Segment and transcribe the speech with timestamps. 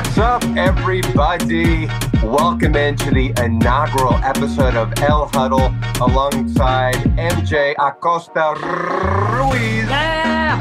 [0.00, 1.86] What's up, everybody?
[2.24, 9.86] Welcome into the inaugural episode of El Huddle alongside MJ Acosta Ruiz.
[9.90, 10.56] Yeah!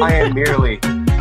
[0.00, 0.78] I am merely,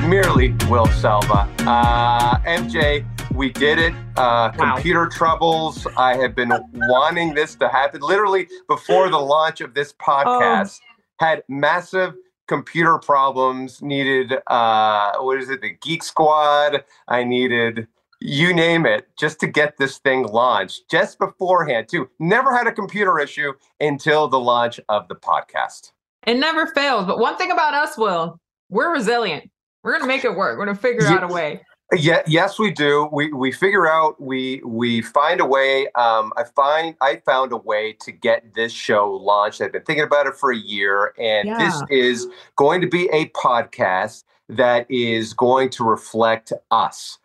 [0.07, 1.49] merely Will Selva.
[1.61, 3.03] Uh, MJ,
[3.33, 3.93] we did it.
[4.15, 4.75] Uh, Wow.
[4.75, 5.87] Computer troubles.
[5.97, 8.01] I have been wanting this to happen.
[8.01, 10.79] Literally before the launch of this podcast,
[11.19, 12.13] had massive
[12.55, 13.81] computer problems.
[13.81, 15.61] Needed uh, what is it?
[15.61, 16.83] The Geek Squad.
[17.07, 17.87] I needed
[18.19, 20.89] you name it just to get this thing launched.
[20.91, 22.09] Just beforehand, too.
[22.19, 25.91] Never had a computer issue until the launch of the podcast.
[26.27, 27.05] It never fails.
[27.07, 28.37] But one thing about us, Will,
[28.69, 29.49] we're resilient.
[29.83, 30.57] We're going to make it work.
[30.59, 31.13] We're going to figure Yeah.
[31.15, 31.61] out a way.
[31.93, 33.09] Yeah, yes, we do.
[33.11, 35.87] We we figure out we we find a way.
[35.95, 39.59] Um, I find I found a way to get this show launched.
[39.59, 43.27] I've been thinking about it for a year, and this is going to be a
[43.29, 47.17] podcast that is going to reflect us.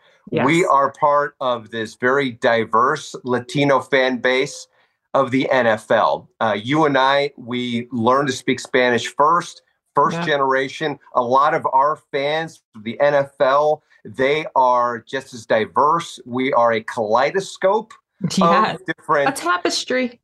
[0.44, 4.66] We are part of this very diverse Latino fan base
[5.14, 6.26] of the NFL.
[6.40, 9.62] Uh, you and I, we learned to speak Spanish first,
[9.96, 10.26] first Yeah.
[10.26, 10.98] generation.
[11.16, 16.20] A lot of our fans, the NFL, they are just as diverse.
[16.26, 17.92] We are a kaleidoscope
[18.36, 18.78] Yes.
[18.78, 20.20] of different A tapestry.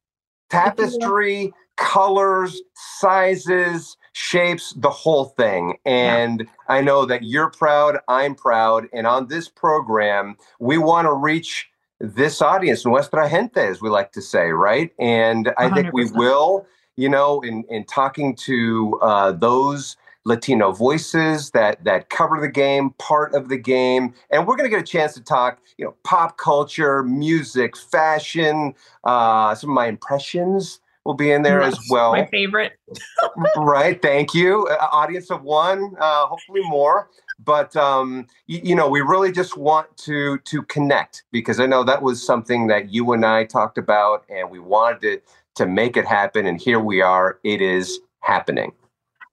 [0.50, 5.78] tapestry, colors, sizes, shapes, the whole thing.
[5.86, 8.86] And I know that you're proud, I'm proud.
[8.92, 11.68] And on this program, we want to reach
[11.98, 14.90] this audience, nuestra gente, as we like to say, right?
[14.98, 16.66] And I think we will,
[16.96, 22.90] you know, in, in talking to uh, those Latino voices that that cover the game,
[22.98, 25.94] part of the game, and we're going to get a chance to talk, you know,
[26.04, 28.74] pop culture, music, fashion,
[29.04, 32.12] uh, some of my impressions will be in there as well.
[32.12, 32.72] My favorite.
[33.56, 34.00] right.
[34.00, 34.68] Thank you.
[34.68, 37.10] Uh, audience of one, uh, hopefully more.
[37.44, 41.82] But um, you, you know, we really just want to to connect because I know
[41.82, 45.20] that was something that you and I talked about, and we wanted to
[45.56, 46.46] to make it happen.
[46.46, 47.38] And here we are.
[47.44, 48.72] It is happening.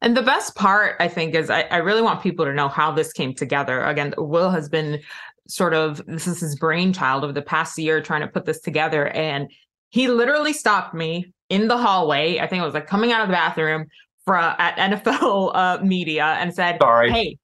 [0.01, 2.91] And the best part, I think, is I, I really want people to know how
[2.91, 3.83] this came together.
[3.83, 5.01] Again, Will has been
[5.47, 9.07] sort of this is his brainchild over the past year trying to put this together.
[9.09, 9.49] And
[9.89, 12.39] he literally stopped me in the hallway.
[12.39, 13.87] I think it was like coming out of the bathroom
[14.23, 17.11] for at NFL uh, media and said, Sorry.
[17.11, 17.37] Hey,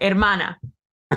[0.00, 0.56] hermana,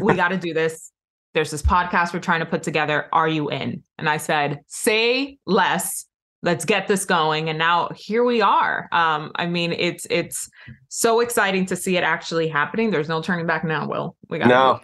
[0.02, 0.92] we got to do this.
[1.34, 3.08] There's this podcast we're trying to put together.
[3.12, 3.84] Are you in?
[3.98, 6.06] And I said, say less.
[6.46, 7.50] Let's get this going.
[7.50, 8.88] And now here we are.
[8.92, 10.48] Um, I mean, it's it's
[10.90, 12.92] so exciting to see it actually happening.
[12.92, 14.16] There's no turning back now, Will.
[14.30, 14.80] We got no,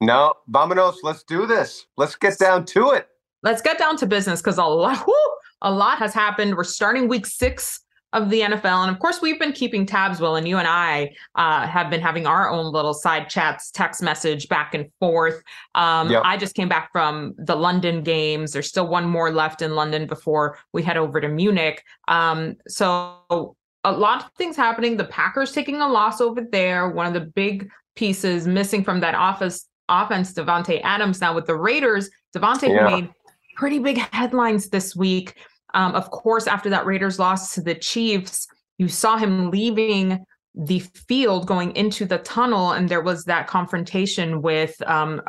[0.00, 0.96] no, vamonos.
[1.04, 1.86] Let's do this.
[1.96, 3.06] Let's get down to it.
[3.44, 6.56] Let's get down to business because a lot, whew, a lot has happened.
[6.56, 7.85] We're starting week six
[8.16, 8.82] of the NFL.
[8.82, 12.00] And of course, we've been keeping tabs, Will, and you and I uh, have been
[12.00, 15.42] having our own little side chats, text message back and forth.
[15.74, 16.22] Um, yep.
[16.24, 18.52] I just came back from the London games.
[18.52, 21.84] There's still one more left in London before we head over to Munich.
[22.08, 23.54] Um, so
[23.84, 24.96] a lot of things happening.
[24.96, 26.88] The Packers taking a loss over there.
[26.88, 31.20] One of the big pieces missing from that office offense, Davante Adams.
[31.20, 32.88] Now with the Raiders, Davante yeah.
[32.88, 33.10] made
[33.56, 35.34] pretty big headlines this week.
[35.76, 40.24] Um, of course, after that Raiders loss to the Chiefs, you saw him leaving
[40.54, 45.20] the field going into the tunnel, and there was that confrontation with um,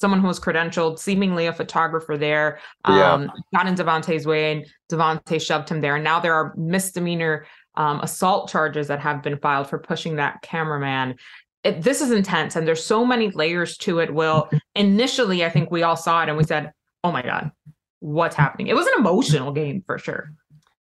[0.00, 3.28] someone who was credentialed, seemingly a photographer there, um, yeah.
[3.52, 5.96] got in Davante's way, and Davante shoved him there.
[5.96, 7.44] And now there are misdemeanor
[7.74, 11.16] um, assault charges that have been filed for pushing that cameraman.
[11.64, 14.14] It, this is intense, and there's so many layers to it.
[14.14, 16.72] Will initially, I think we all saw it and we said,
[17.02, 17.50] "Oh my god,
[18.06, 18.68] what's happening.
[18.68, 20.32] It was an emotional game for sure.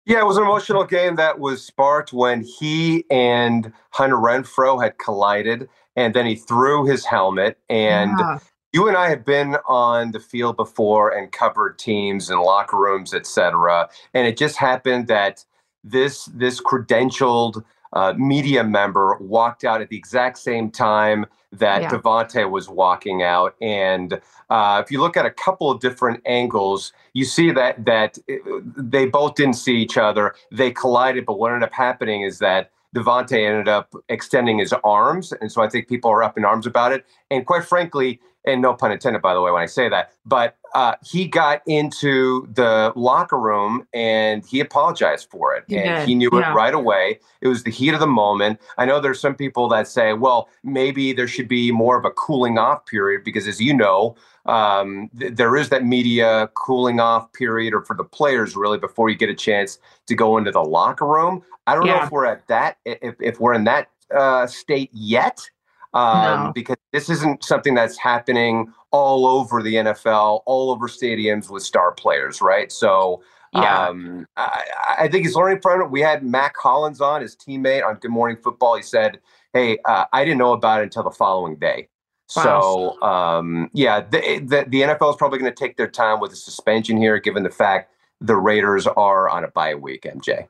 [0.04, 4.98] Yeah, it was an emotional game that was sparked when he and Hunter Renfrow had
[4.98, 5.66] collided,
[5.96, 7.58] and then he threw his helmet.
[7.70, 8.38] And yeah.
[8.74, 13.14] you and I have been on the field before and covered teams and locker rooms,
[13.14, 13.88] etc.
[14.12, 15.42] And it just happened that
[15.82, 17.64] this this credentialed
[17.94, 22.44] uh, media member walked out at the exact same time that yeah.
[22.44, 23.54] Was walking out.
[23.62, 24.20] And
[24.50, 28.60] uh, if you look at a couple of different angles, you see that that uh,
[28.76, 30.34] they both didn't see each other.
[30.50, 35.32] They collided, but what ended up happening is that Davante ended up extending his arms,
[35.40, 37.04] and so I think people are up in arms about it.
[37.30, 40.56] And quite frankly, and no pun intended, by the way, when I say that, but
[40.74, 45.64] uh, he got into the locker room and he apologized for it.
[46.00, 46.50] and he knew yeah.
[46.50, 47.20] it right away.
[47.40, 48.60] It was the heat of the moment.
[48.76, 52.10] I know there's some people that say, well, maybe there should be more of a
[52.10, 54.16] cooling off period because, as you know,
[54.46, 59.08] um, th- there is that media cooling off period or for the players really before
[59.08, 61.42] you get a chance to go into the locker room.
[61.68, 61.98] I don't yeah.
[61.98, 65.48] know if we're at that, if, if we're in that uh, state yet
[65.94, 66.52] um, no.
[66.52, 71.92] because this isn't something that's happening all over the NFL, all over stadiums with star
[71.92, 72.70] players, right?
[72.70, 73.86] So yeah.
[73.86, 74.64] Um, I,
[74.98, 75.88] I, think he's learning from it.
[75.88, 78.74] We had Mack Hollins on, his teammate on Good Morning Football.
[78.74, 79.20] He said,
[79.52, 81.88] Hey, uh, I didn't know about it until the following day.
[82.34, 82.42] Wow.
[82.42, 86.32] So, um, yeah, the, the, the NFL is probably going to take their time with
[86.32, 90.48] the suspension here, given the fact the Raiders are on a bye week, MJ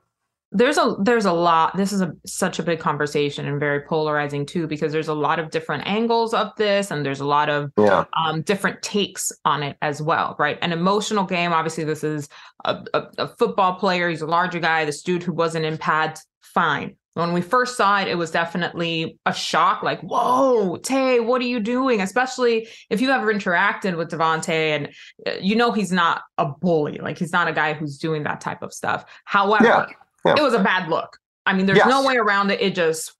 [0.54, 4.46] there's a there's a lot this is a such a big conversation and very polarizing
[4.46, 7.72] too because there's a lot of different angles of this and there's a lot of
[7.76, 8.04] yeah.
[8.16, 10.58] um, different takes on it as well right?
[10.62, 12.28] An emotional game obviously this is
[12.64, 16.24] a, a, a, football player he's a larger guy this dude who wasn't in pads
[16.40, 16.96] fine.
[17.14, 21.46] When we first saw it it was definitely a shock like whoa tay what are
[21.46, 22.00] you doing?
[22.00, 24.88] Especially if you ever interacted with davante and
[25.26, 28.40] uh, you know he's not a bully like he's not a guy who's doing that
[28.40, 29.04] type of stuff.
[29.24, 29.86] However yeah
[30.24, 30.34] yeah.
[30.36, 31.18] It was a bad look.
[31.46, 31.88] I mean, there's yes.
[31.88, 32.60] no way around it.
[32.60, 33.12] It just,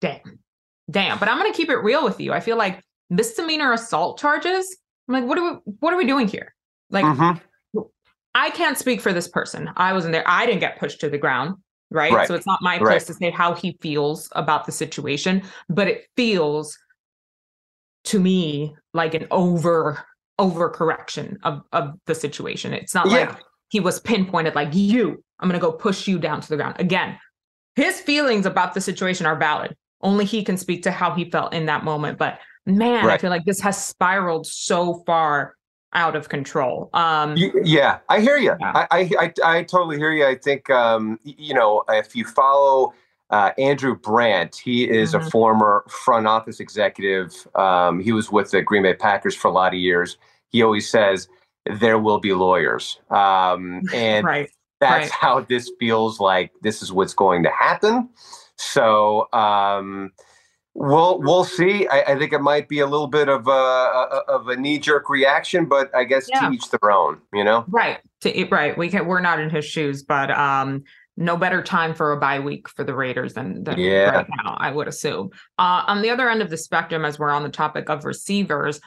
[0.00, 0.38] damn,
[0.90, 1.18] damn.
[1.18, 2.32] But I'm going to keep it real with you.
[2.32, 4.76] I feel like misdemeanor assault charges.
[5.08, 6.54] I'm like, what are we, what are we doing here?
[6.90, 7.38] Like, mm-hmm.
[8.34, 9.70] I can't speak for this person.
[9.76, 10.24] I wasn't there.
[10.26, 11.56] I didn't get pushed to the ground.
[11.90, 12.10] Right?
[12.10, 12.26] right.
[12.26, 13.06] So it's not my place right.
[13.08, 16.78] to say how he feels about the situation, but it feels
[18.04, 20.02] to me like an over
[20.40, 22.72] overcorrection of of the situation.
[22.72, 23.12] It's not yeah.
[23.12, 23.36] like
[23.68, 26.76] he was pinpointed like you I'm going to go push you down to the ground.
[26.78, 27.18] Again,
[27.74, 29.76] his feelings about the situation are valid.
[30.00, 32.16] Only he can speak to how he felt in that moment.
[32.16, 33.14] But man, right.
[33.14, 35.54] I feel like this has spiraled so far
[35.94, 36.90] out of control.
[36.94, 38.54] Um, yeah, I hear you.
[38.58, 38.86] Yeah.
[38.90, 40.26] I, I, I totally hear you.
[40.26, 42.94] I think um, you know if you follow
[43.30, 45.26] uh, Andrew Brandt, he is mm-hmm.
[45.26, 47.46] a former front office executive.
[47.54, 50.16] Um, he was with the Green Bay Packers for a lot of years.
[50.48, 51.28] He always says
[51.66, 54.50] there will be lawyers, um, and right
[54.82, 55.10] that's right.
[55.10, 58.08] how this feels like this is what's going to happen.
[58.56, 60.12] So um,
[60.74, 61.86] we'll we'll see.
[61.88, 65.08] I, I, think it might be a little bit of a, of a knee jerk
[65.08, 66.48] reaction, but I guess yeah.
[66.48, 67.20] to each their own.
[67.32, 67.98] You know, right?
[68.22, 68.76] To, right.
[68.76, 69.06] We can.
[69.06, 70.84] We're not in his shoes, but um,
[71.16, 74.10] no better time for a bye week for the Raiders than, than yeah.
[74.10, 74.56] right now.
[74.58, 75.30] I would assume.
[75.58, 78.80] Uh, on the other end of the spectrum, as we're on the topic of receivers,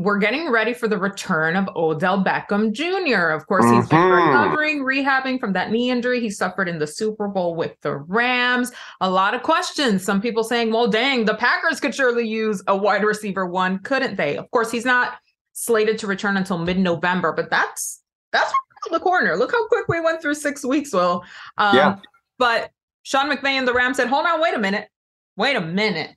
[0.00, 3.30] we're getting ready for the return of Odell Beckham Jr.
[3.30, 4.26] Of course, he's been Mhm.
[4.28, 8.70] recovering, rehabbing from that knee injury he suffered in the Super Bowl with the Rams.
[9.00, 10.04] A lot of questions.
[10.04, 14.16] Some people saying, well, dang, the Packers could surely use a wide receiver one, couldn't
[14.16, 14.36] they?
[14.36, 15.18] Of course, he's not
[15.52, 18.00] slated to return until mid-November, but that's
[18.30, 18.52] that's
[18.92, 19.36] the corner.
[19.36, 21.24] Look how quick we went through six weeks, Will.
[21.56, 21.96] Um, Yeah.
[22.38, 22.70] But
[23.02, 24.88] Sean McVay and the Rams said, hold on, wait a minute.
[25.36, 26.14] Wait a minute.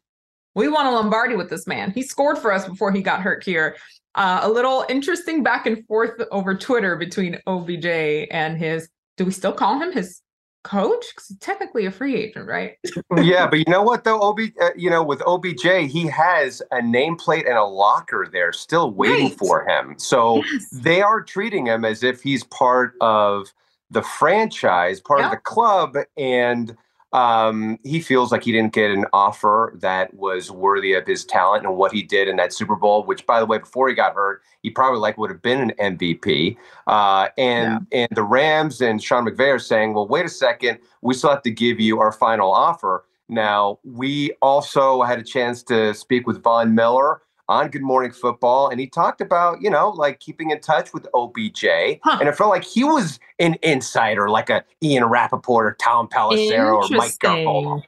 [0.55, 1.91] We want a Lombardi with this man.
[1.91, 3.77] He scored for us before he got hurt here.
[4.15, 7.86] Uh, a little interesting back and forth over Twitter between OBJ
[8.31, 10.22] and his, do we still call him his
[10.65, 11.05] coach?
[11.15, 12.75] Because he's technically a free agent, right?
[13.22, 16.79] yeah, but you know what though, Ob, uh, you know, with OBJ, he has a
[16.81, 19.38] nameplate and a locker there, still waiting Right.
[19.38, 19.96] for him.
[19.98, 20.70] So Yes.
[20.74, 23.53] they are treating him as if he's part of
[23.89, 26.75] the franchise, part of the club, and
[27.13, 31.65] um, he feels like he didn't get an offer that was worthy of his talent
[31.65, 33.03] and what he did in that Super Bowl.
[33.03, 35.97] Which, by the way, before he got hurt, he probably like would have been an
[35.97, 36.57] MVP.
[36.87, 41.13] Uh, and and the Rams and Sean McVay are saying, well, wait a second, we
[41.13, 43.05] still have to give you our final offer.
[43.27, 47.21] Now, we also had a chance to speak with Von Miller
[47.51, 51.05] on Good Morning Football, and he talked about, you know, like keeping in touch with
[51.13, 51.65] OBJ.
[52.01, 52.17] Huh.
[52.20, 56.77] And it felt like he was an insider, like a Ian Rapoport or Tom Pelissero
[56.77, 57.84] or Mike Garafolo.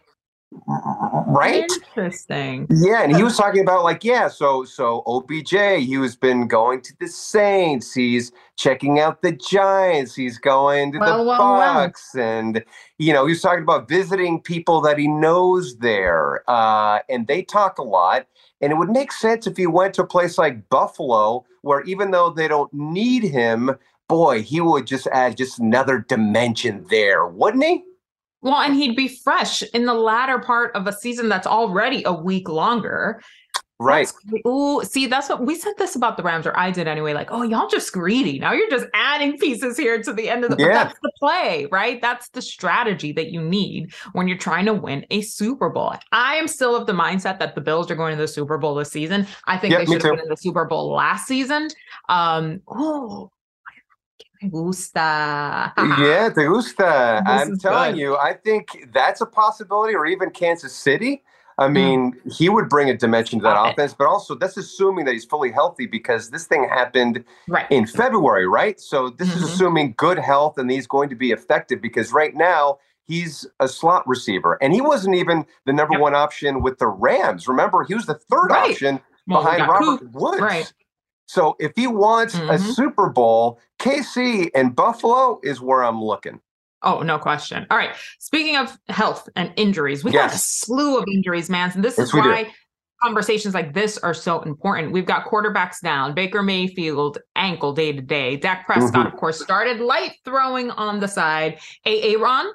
[1.27, 1.63] Right?
[1.63, 2.67] Interesting.
[2.69, 6.81] Yeah, and he was talking about like, yeah, so so OBJ, he has been going
[6.81, 11.91] to the Saints, he's checking out the Giants, he's going to Well, the well, well.
[12.15, 12.63] And
[12.99, 16.43] you know, he was talking about visiting people that he knows there.
[16.47, 18.27] Uh, and they talk a lot.
[18.63, 22.11] And it would make sense if he went to a place like Buffalo, where even
[22.11, 23.71] though they don't need him,
[24.07, 27.83] boy, he would just add just another dimension there, wouldn't he?
[28.41, 32.13] Well, and he'd be fresh in the latter part of a season that's already a
[32.13, 33.21] week longer.
[33.83, 34.11] Right.
[34.47, 37.13] Ooh, see, that's what we said this about the Rams, or I did anyway.
[37.13, 38.39] Like, oh, y'all just greedy.
[38.39, 40.57] Now you're just adding pieces here to the end of the.
[40.57, 40.85] Yeah.
[40.85, 42.01] that's the play, right?
[42.01, 45.93] That's the strategy that you need when you're trying to win a Super Bowl.
[46.11, 48.75] I am still of the mindset that the Bills are going to the Super Bowl
[48.75, 49.27] this season.
[49.45, 51.67] I think Yep, they should have been in the Super Bowl last season.
[52.07, 53.31] Um, oh,
[54.43, 55.73] me gusta.
[55.77, 57.21] Yeah, te gusta.
[57.25, 57.99] This I'm telling good.
[57.99, 61.23] you, I think that's a possibility, or even Kansas City.
[61.57, 63.59] I mean, he would bring a dimension to that Mm.
[63.59, 63.71] Stop it.
[63.73, 67.67] offense, but also that's assuming that he's fully healthy because this thing happened Right.
[67.69, 68.79] in February, right?
[68.79, 69.45] So this is Mhm.
[69.53, 74.07] assuming good health and he's going to be effective because right now he's a slot
[74.07, 76.01] receiver and he wasn't even the number Yep.
[76.01, 77.47] one option with the Rams.
[77.47, 78.71] Remember, he was the third Right.
[78.71, 80.11] option Well, behind Robert.
[80.13, 80.41] Woods.
[80.41, 80.73] Right.
[81.27, 82.59] So if he wants a Mhm.
[82.75, 86.41] Super Bowl, KC and Buffalo is where I'm looking.
[86.83, 87.65] Oh, no question.
[87.71, 87.95] All right.
[88.19, 91.71] Speaking of health and injuries, we got a slew of injuries, man.
[91.73, 92.19] And this Yes, is do.
[92.19, 92.51] why
[93.01, 94.91] conversations like this are so important.
[94.91, 98.37] We've got quarterbacks down, Baker Mayfield ankle day to day.
[98.37, 99.13] Dak Prescott, Mhm.
[99.13, 101.59] of course, started light throwing on the side.
[101.85, 102.15] A.
[102.17, 102.47] Ron,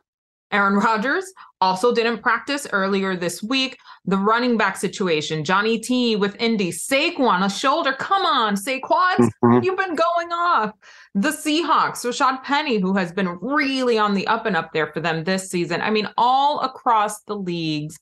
[0.51, 1.31] Aaron Rodgers
[1.61, 3.77] also didn't practice earlier this week.
[4.05, 7.93] The running back situation, Johnny T with Indy, Saquon, a shoulder.
[7.93, 9.29] Come on, Saquon.
[9.43, 9.65] Mhm.
[9.65, 10.73] You've been going off.
[11.15, 15.01] The Seahawks, Rashad Penny, who has been really on the up and up there for
[15.01, 15.81] them this season.
[15.81, 17.99] I mean, all across the leagues,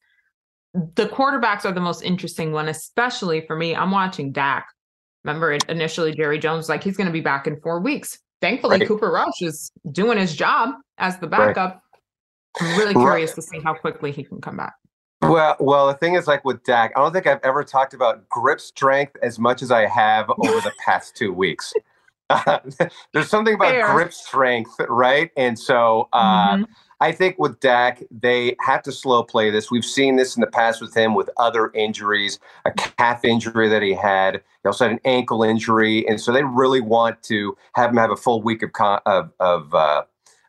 [0.74, 3.74] the quarterbacks are the most interesting one, especially for me.
[3.74, 4.66] I'm watching Dak.
[5.24, 8.18] Remember, initially Jerry Jones was like he's going to be back in four weeks.
[8.42, 8.86] Thankfully, Right.
[8.86, 11.54] Cooper Rush is doing his job as the Right.
[12.60, 13.02] I'm really Right.
[13.02, 14.74] curious to see how quickly he can come back.
[15.22, 18.28] Well, well, the thing is, like with Dak, I don't think I've ever talked about
[18.28, 21.72] grip strength as much as I have over the past two weeks.
[23.12, 23.92] there's something about Fair.
[23.94, 25.30] grip strength, right?
[25.36, 26.66] And so uh, Mhm.
[27.00, 29.70] I think with Dak, they have to slow play this.
[29.70, 33.82] We've seen this in the past with him with other injuries, a calf injury that
[33.82, 34.36] he had.
[34.62, 38.10] He also had an ankle injury, and so they really want to have him have
[38.10, 40.04] a full week of con- of of, uh,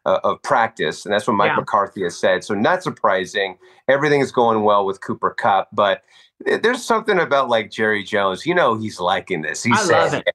[0.07, 1.57] uh, of practice, and that's what Mike Yeah.
[1.57, 2.43] McCarthy has said.
[2.43, 3.57] So not surprising.
[3.87, 6.01] Everything is going well with Cooper Cup, but
[6.45, 8.45] th- there's something about like Jerry Jones.
[8.45, 9.63] You know, he's liking this.
[9.63, 10.27] He I love it.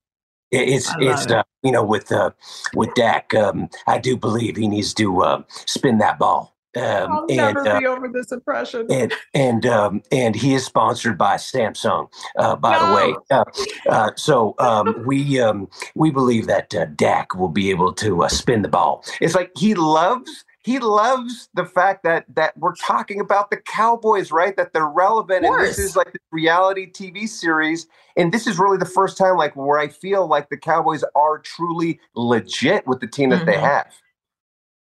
[0.50, 1.32] it's it's it.
[1.32, 2.30] uh, you know with uh,
[2.74, 6.51] with Dak, um, I do believe he needs to uh, spin that ball.
[6.74, 8.86] Um, I'll and, never uh, be over this impression.
[8.90, 13.14] and and um, and he is sponsored by Samsung, uh, by the way.
[13.30, 13.44] Uh,
[13.90, 18.28] uh, so um, we um, we believe that uh, Dak will be able to uh,
[18.28, 19.04] spin the ball.
[19.20, 24.32] It's like he loves he loves the fact that that we're talking about the Cowboys,
[24.32, 24.56] right?
[24.56, 27.86] That they're relevant, and this is like the reality TV series.
[28.16, 31.38] And this is really the first time, like, where I feel like the Cowboys are
[31.38, 33.60] truly legit with the team that they Mhm.
[33.60, 33.86] have.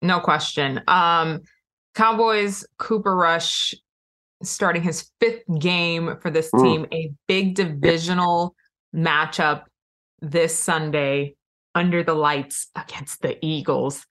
[0.01, 0.81] No question.
[0.87, 1.41] Um,
[1.99, 3.73] Cowboys, Cooper Rush
[4.41, 6.63] starting his fifth game for this Mm.
[6.63, 8.55] team, a big divisional
[8.95, 9.63] matchup
[10.21, 11.35] this Sunday
[11.75, 14.05] under the lights against the Eagles.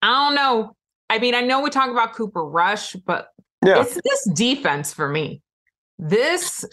[0.00, 0.74] I don't know.
[1.10, 3.28] I mean, I know we talk about Cooper Rush, but
[3.62, 3.82] yeah.
[3.82, 5.42] it's this defense for me.
[5.98, 6.64] This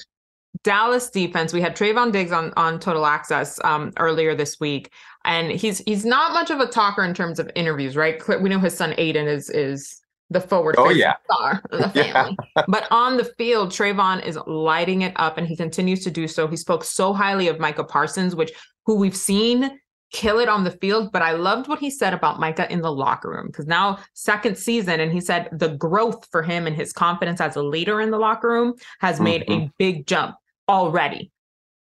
[0.63, 1.51] Dallas defense.
[1.51, 4.89] We had Trevon Diggs on on Total Access um, earlier this week,
[5.25, 8.21] and he's he's not much of a talker in terms of interviews, right?
[8.41, 10.00] We know his son Aiden is is
[10.31, 11.15] the forward oh, yeah.
[11.25, 12.37] star of the family.
[12.55, 12.63] Yeah.
[12.67, 16.47] but on the field, Trevon is lighting it up, and he continues to do so.
[16.47, 18.51] He spoke so highly of Micah Parsons, which
[18.85, 19.77] who we've seen
[20.11, 21.11] kill it on the field.
[21.11, 24.57] But I loved what he said about Micah in the locker room because now second
[24.57, 28.09] season, and he said the growth for him and his confidence as a leader in
[28.09, 29.65] the locker room has made mm-hmm.
[29.65, 30.35] a big jump
[30.67, 31.31] already.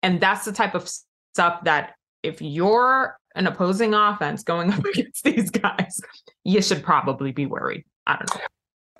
[0.01, 0.89] And that's the type of
[1.33, 1.93] stuff that
[2.23, 6.01] if you're an opposing offense going up against these guys,
[6.43, 7.83] you should probably be worried.
[8.09, 8.41] I don't know.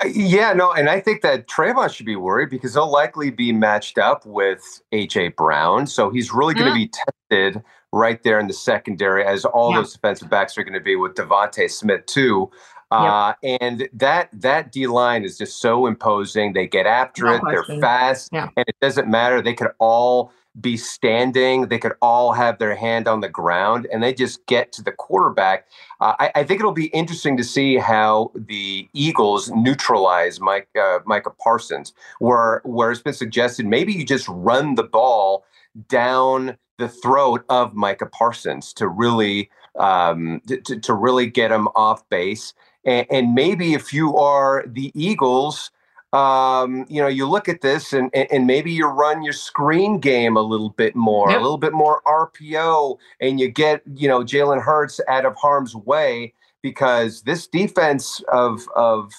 [0.06, 3.98] Yeah, no, and I think that Trevon should be worried because he'll likely be matched
[3.98, 5.88] up with AJ Brown.
[5.88, 6.84] So he's really going to mm-hmm.
[7.30, 9.78] be tested right there in the secondary, as all yeah.
[9.78, 12.50] those defensive backs are going to be with DeVonta Smith too.
[12.92, 13.34] Uh.
[13.44, 16.54] And that that D line is just so imposing.
[16.54, 17.42] They get after no it.
[17.42, 17.64] Question.
[17.68, 19.42] They're fast, and it doesn't matter.
[19.42, 21.68] They could all be standing.
[21.68, 24.92] They could all have their hand on the ground, and they just get to the
[24.92, 25.68] quarterback.
[26.02, 31.00] Uh, I, I, think it'll be interesting to see how the Eagles neutralize Mike uh,
[31.06, 35.46] Micah Parsons, where where it's been suggested maybe you just run the ball
[35.88, 42.08] down the throat of Micah Parsons to really um, to, to really get him off
[42.10, 42.54] base.
[42.86, 45.72] And, and maybe if you are the Eagles,
[46.14, 50.38] um, you know, you look at this and, and maybe you run your screen game
[50.38, 51.40] a little bit more, yep.
[51.40, 55.76] a little bit more RPO, and you get, you know, Jalen Hurts out of harm's
[55.76, 59.14] way because this defense of of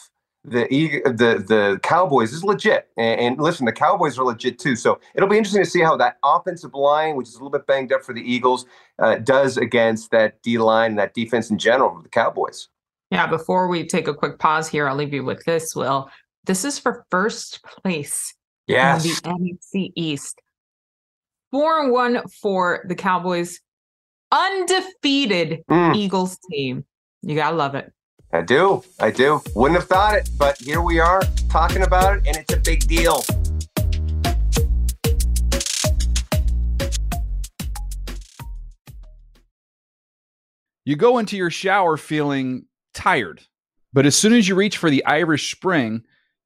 [0.45, 0.67] the
[1.05, 2.89] the the Cowboys is legit.
[2.97, 4.75] And, and, listen, the Cowboys are legit too.
[4.75, 7.67] So it'll be interesting to see how that offensive line, which is a little bit
[7.67, 8.67] banged up for the Eagles,
[8.99, 12.69] uh, does against that D line and that defense in general for the Cowboys.
[13.11, 16.09] Yeah, before we take a quick pause here, I'll leave you with this, Will.
[16.45, 18.35] This is for first place
[18.67, 19.05] yes.
[19.05, 20.41] in the NFC East.
[21.51, 23.61] 4 and 1 for the Cowboys.
[24.33, 25.95] Undefeated mm.
[25.95, 26.85] Eagles team.
[27.23, 27.93] You got to love it.
[28.33, 28.83] I do.
[29.00, 29.43] I do.
[29.55, 32.87] Wouldn't have thought it, but here we are talking about it, and it's a big
[32.87, 33.23] deal.
[40.87, 43.43] You go into your shower feeling tired.
[43.93, 46.05] But as soon as you reach for the Irish Spring,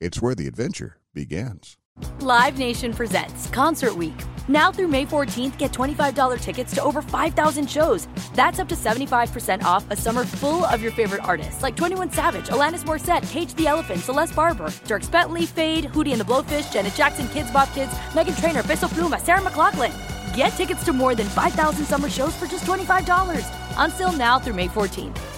[0.00, 1.76] It's where the adventure begins.
[2.20, 4.14] Live Nation presents Concert Week.
[4.46, 8.06] Now through May 14th, get $25 tickets to over 5,000 shows.
[8.34, 12.46] That's up to 75% off a summer full of your favorite artists like 21 Savage,
[12.46, 16.94] Alanis Morissette, Cage the Elephant, Celeste Barber, Dierks Bentley, Feid, Hootie and the Blowfish, Janet
[16.94, 19.92] Jackson, Kidz Bop Kids, Meghan Trainor, Peso Pluma, Sarah McLachlan.
[20.36, 23.44] Get tickets to more than 5,000 summer shows for just $25.
[23.76, 25.37] Until now through May 14th.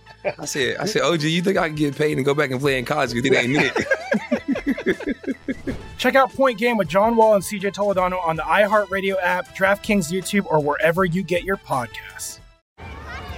[0.23, 2.59] I said, I said, OG, you think I can get paid and go back and
[2.59, 3.87] play in college because it ain't it?
[5.97, 10.11] Check out Point Game with John Wall and CJ Toledano on the iHeartRadio app, DraftKings
[10.11, 12.39] YouTube, or wherever you get your podcasts.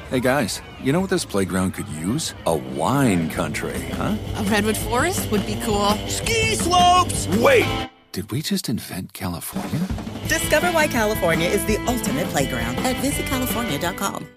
[0.10, 2.36] Hey guys, you know what this playground could use?
[2.46, 4.16] A wine country, huh?
[4.36, 5.90] A redwood forest would be cool.
[6.08, 7.28] Ski slopes!
[7.40, 7.90] Wait!
[8.12, 9.80] Did we just invent California?
[10.28, 14.28] Discover why California is the ultimate playground at visitcalifornia.com.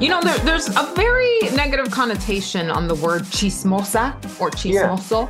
[0.00, 5.28] You know, there, there's a very negative connotation on the word chismosa or chismoso.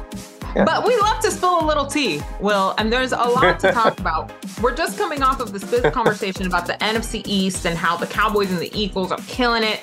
[0.55, 0.65] Yeah.
[0.65, 3.99] But we love to spill a little tea, Will, and there's a lot to talk
[4.05, 4.33] about.
[4.63, 8.07] We're just coming off of this big conversation about the NFC East and how the
[8.07, 9.81] Cowboys and the Eagles are killing it.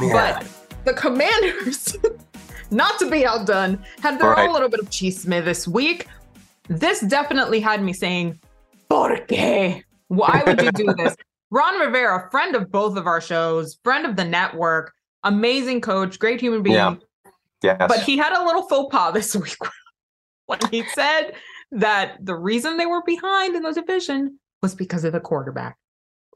[0.00, 0.38] Yeah.
[0.42, 0.46] But
[0.84, 1.96] the Commanders,
[2.70, 4.46] not to be outdone, had their Right.
[4.46, 6.06] own little bit of chisme this week.
[6.68, 8.38] This definitely had me saying,
[8.88, 9.82] ¿Por qué?
[10.08, 11.16] Why would you do this?
[11.50, 14.92] Ron Rivera, friend of both of our shows, friend of the network,
[15.24, 16.76] amazing coach, great human being.
[16.76, 16.96] Yeah.
[17.62, 17.86] Yes.
[17.88, 19.58] But he had a little faux pas this week
[20.46, 21.34] when he said
[21.72, 25.76] that the reason they were behind in the division was because of the quarterback.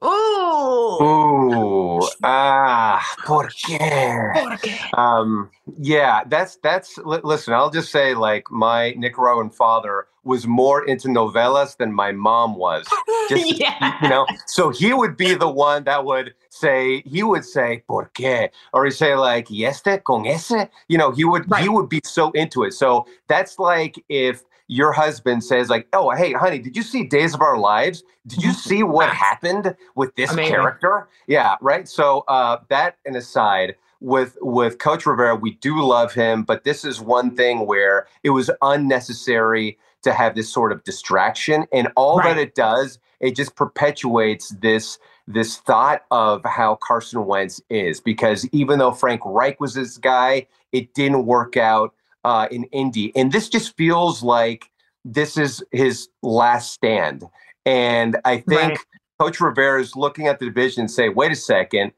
[0.01, 4.89] Oh, Ooh, ah, por qué?
[4.97, 6.97] Um, yeah, that's that's.
[6.97, 12.11] Li- listen, I'll just say, like, my Nicaraguan father was more into novellas than my
[12.11, 12.85] mom was.
[13.29, 13.99] Just, Yeah.
[14.01, 18.09] you know, so he would be the one that would say, he would say, por
[18.15, 18.49] qué?
[18.73, 20.67] Or he'd say, like, y este con ese?
[20.87, 22.73] You know, he would he would be so into it.
[22.73, 27.33] So that's like if your husband says, like, oh, hey, honey, did you see Days
[27.33, 28.03] of Our Lives?
[28.27, 30.53] Did you see what happened with this Amazing.
[30.53, 31.07] character?
[31.27, 31.87] Yeah, right.
[31.87, 36.85] So uh, that and aside, with with Coach Rivera, we do love him, but this
[36.85, 42.17] is one thing where it was unnecessary to have this sort of distraction, and all
[42.21, 47.99] that it does, it just perpetuates this this thought of how Carson Wentz is.
[47.99, 51.93] Because even though Frank Reich was this guy, it didn't work out
[52.25, 54.69] uh, in Indy, and this just feels like
[55.05, 57.23] this is his last stand.
[57.65, 58.79] And I think Right.
[59.19, 61.91] Coach Rivera is looking at the division and say, wait a second,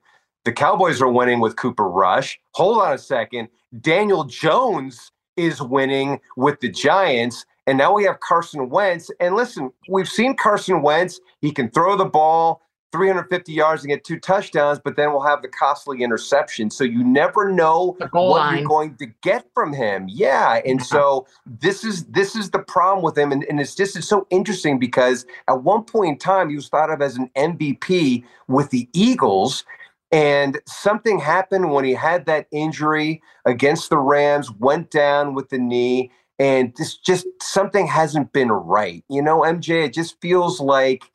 [0.43, 2.39] the Cowboys are winning with Cooper Rush.
[2.51, 3.47] Hold on a second.
[3.81, 7.45] Daniel Jones is winning with the Giants.
[7.65, 9.09] And now we have Carson Wentz.
[9.19, 11.19] And listen, we've seen Carson Wentz.
[11.39, 12.61] He can throw the ball
[12.91, 16.69] 350 yards and get two touchdowns, but then we'll have the costly interception.
[16.69, 18.59] So you never know what line.
[18.59, 20.07] you're going to get from him.
[20.09, 20.61] Yeah.
[20.65, 23.31] And so this is this is the problem with him.
[23.31, 26.69] And, and it's just it's so interesting because at one point in time he was
[26.69, 29.65] thought of as an MVP with the Eagles.
[30.11, 35.57] And something happened when he had that injury against the Rams, went down with the
[35.57, 39.03] knee, and this just something hasn't been right.
[39.09, 41.11] You know, MJ, it just feels like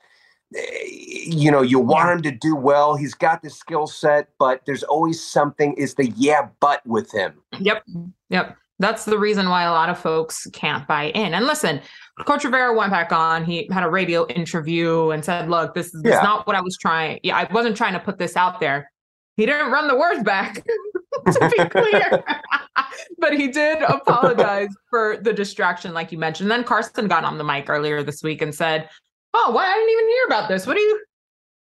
[0.87, 2.97] you know, you want him to do well.
[2.97, 7.35] He's got the skill set, but there's always something is the yeah, but with him.
[7.59, 7.83] Yep.
[8.31, 8.57] Yep.
[8.79, 11.35] That's the reason why a lot of folks can't buy in.
[11.35, 11.81] And listen,
[12.27, 13.45] Coach Rivera went back on.
[13.45, 16.23] He had a radio interview and said, look, this is this is Yeah.
[16.23, 17.21] not what I was trying.
[17.23, 18.91] Yeah, I wasn't trying to put this out there.
[19.37, 20.55] He didn't run the words back,
[21.27, 22.25] to be clear.
[23.19, 26.51] but he did apologize for the distraction, like you mentioned.
[26.51, 28.89] then Carson got on the mic earlier this week and said,
[29.35, 30.67] Oh, why I didn't even hear about this.
[30.67, 31.01] What do you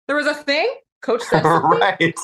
[0.07, 0.73] there was a thing?
[1.01, 1.79] Coach said something?
[1.79, 2.15] right.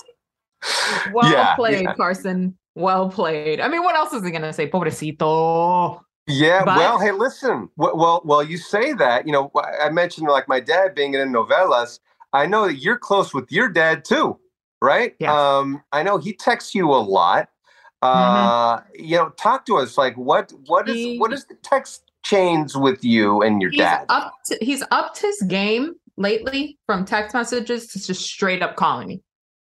[1.13, 1.93] Well Yeah, played, yeah.
[1.93, 2.57] Carson.
[2.75, 3.59] Well played.
[3.61, 4.69] I mean, what else is he gonna say?
[4.69, 6.01] Pobrecito.
[6.27, 7.69] Yeah, But- well, hey, listen.
[7.77, 9.27] Well, well, well, you say that.
[9.27, 11.99] You know, I mentioned like my dad being in novellas.
[12.33, 14.39] I know that you're close with your dad too,
[14.81, 15.15] right?
[15.19, 15.29] Yes.
[15.29, 17.49] Um, I know he texts you a lot.
[18.01, 19.97] Uh, You know, talk to us.
[19.97, 21.11] Like, what, what is, Mm-hmm.
[21.11, 24.05] He- what is the text chains with you and your He's dad?
[24.09, 29.07] up to he's upped his game lately from text messages to just straight up calling
[29.07, 29.21] me.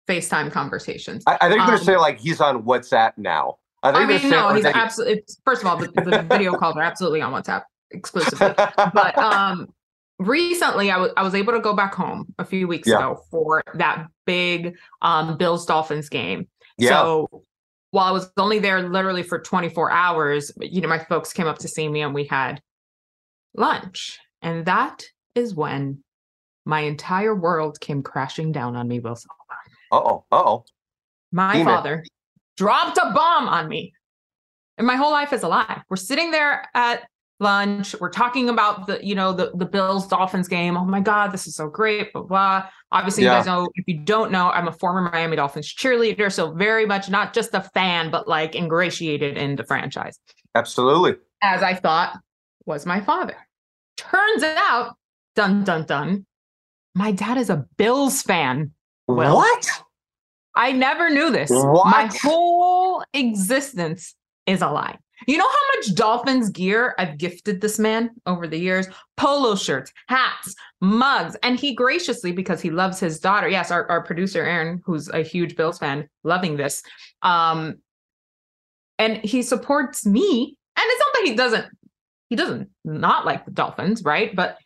[0.08, 1.24] FaceTime conversations.
[1.28, 3.56] I, I think you're Um, gonna say like he's on WhatsApp now.
[3.84, 5.24] I think I mean, no, he's he- absolutely.
[5.46, 8.54] First of all, the, the video calls are absolutely on WhatsApp exclusively.
[8.94, 9.68] but um,
[10.20, 12.98] recently, I was I was able to go back home a few weeks Yeah.
[12.98, 16.48] ago for that big um, Bills Dolphins game.
[16.78, 16.90] Yeah.
[16.90, 17.44] So
[17.92, 21.60] while I was only there literally for 24 hours, you know, my folks came up
[21.60, 22.62] to see me and we had
[23.56, 25.04] lunch, and that
[25.36, 26.04] is when
[26.66, 29.36] my entire world came crashing down on me, Will Selva.
[29.92, 30.66] Uh-oh, uh-oh.
[31.32, 31.66] My Demon.
[31.66, 32.04] father
[32.58, 33.94] dropped a bomb on me.
[34.78, 35.82] And my whole life is a lie.
[35.90, 37.04] We're sitting there at
[37.42, 37.96] lunch.
[38.00, 40.78] We're talking about the, you know, the, the Bills Dolphins game.
[40.78, 42.14] Oh my God, this is so great.
[42.14, 42.66] Blah, blah.
[42.92, 43.32] Obviously, Yeah.
[43.32, 46.32] you guys know, if you don't know, I'm a former Miami Dolphins cheerleader.
[46.32, 50.18] So very much not just a fan, but like ingratiated in the franchise,
[50.56, 51.16] Absolutely.
[51.42, 52.18] as I thought
[52.66, 53.36] was my father.
[53.98, 54.96] Turns out,
[55.36, 56.26] dun dun dun,
[56.96, 58.72] my dad is a Bills fan.
[59.08, 59.36] Will.
[59.36, 59.70] What?
[60.56, 61.50] I never knew this.
[61.50, 61.86] What?
[61.86, 64.14] My whole existence
[64.46, 64.98] is a lie.
[65.28, 68.88] You know how much Dolphins gear I've gifted this man over the years?
[69.18, 71.36] Polo shirts, hats, mugs.
[71.44, 75.22] And he graciously, because he loves his daughter, yes, our, our producer, Aaron, who's a
[75.22, 76.82] huge Bills fan, loving this.
[77.22, 77.78] Um,
[78.98, 80.58] and he supports me.
[80.76, 81.66] And it's not that he doesn't,
[82.30, 84.36] he doesn't not like the Dolphins, right?
[84.36, 84.58] But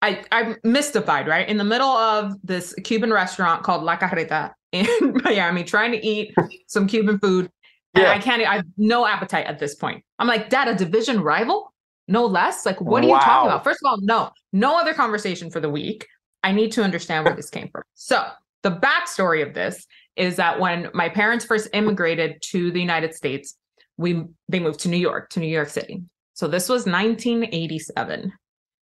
[0.00, 1.48] I, I'm mystified, right?
[1.48, 4.86] In the middle of this Cuban restaurant called La Carreta in
[5.24, 6.34] Miami, trying to eat
[6.66, 7.50] some Cuban food.
[7.94, 8.10] And Yeah.
[8.12, 10.04] I can't, I have no appetite at this point.
[10.18, 11.72] I'm like, Dad, a division rival?
[12.08, 12.66] No less?
[12.66, 13.64] Like, what are you talking about?
[13.64, 16.06] First of all, no, no other conversation for the week.
[16.42, 17.82] I need to understand where this came from.
[17.94, 18.26] So,
[18.62, 23.56] the backstory of this is that when my parents first immigrated to the United States,
[23.96, 26.02] we they moved to New York, to New York City.
[26.34, 28.32] So this was 1987.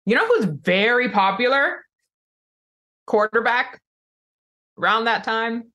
[0.05, 1.83] You know who's very popular?
[3.05, 3.79] Quarterback
[4.79, 5.71] around that time?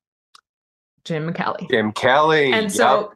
[1.05, 1.67] Jim Kelly.
[1.69, 2.53] Jim Kelly.
[2.53, 3.11] And so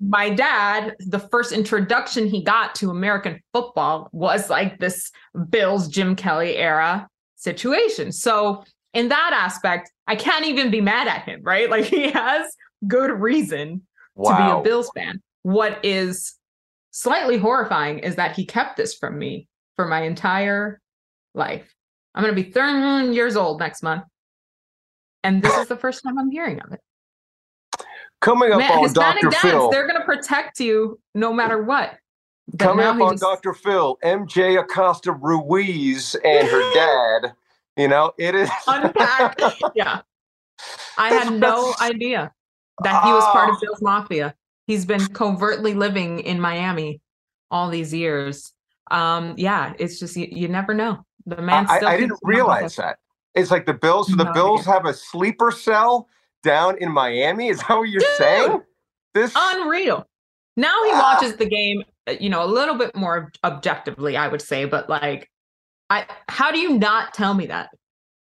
[0.00, 5.10] my dad, the first introduction he got to American football was like this
[5.50, 8.12] Bills Jim Kelly era situation.
[8.12, 11.68] So in that aspect, I can't even be mad at him, right?
[11.76, 12.54] Like he has
[12.86, 13.82] good reason
[14.16, 15.22] to be a Bills fan.
[15.42, 16.34] What is
[16.90, 20.80] slightly horrifying is that he kept this from me for my entire
[21.34, 21.72] life.
[22.14, 24.04] I'm going to be 31 years old next month.
[25.22, 26.80] And this is the first time I'm hearing of it.
[28.20, 29.30] Coming up Man, on Hispanic Dr.
[29.30, 29.70] dads, Phil.
[29.70, 31.98] they're going to protect you no matter what.
[32.48, 33.52] But Coming up on just- Dr.
[33.54, 36.74] Phil, MJ Acosta Ruiz and her
[37.22, 37.34] dad.
[37.76, 39.38] You know, it is unpack.
[39.74, 40.00] yeah.
[40.96, 42.32] I had no idea
[42.82, 43.54] that he was part Ah.
[43.54, 44.34] of Bill's Mafia.
[44.66, 47.00] He's been covertly living in Miami
[47.50, 48.52] all these years.
[48.90, 51.04] Um, yeah, it's just you, you never know.
[51.26, 52.98] The man I, still I didn't realize that.
[53.34, 54.08] It's like the Bills.
[54.08, 56.08] So the No Bills have a sleeper cell
[56.46, 57.48] down in Miami.
[57.48, 58.62] Is that what you're saying?
[59.12, 60.06] This unreal.
[60.56, 61.02] Now he Ah.
[61.14, 64.88] watches the game, uh, you know, a little bit more objectively, I would say, but
[64.88, 65.28] like
[65.90, 67.70] I how do you not tell me that?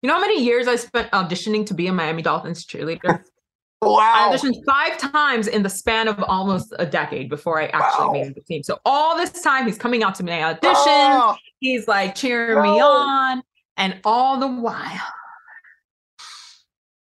[0.02, 3.22] You know how many years I spent auditioning to be a Miami Dolphins cheerleader?
[3.80, 3.98] Wow.
[4.00, 8.34] I auditioned five times in the span of almost a decade before I actually made
[8.34, 8.64] the team.
[8.64, 10.74] So all this time he's coming out to my audition.
[10.76, 11.36] Oh.
[11.60, 13.40] He's like cheering me on.
[13.76, 15.12] And all the while,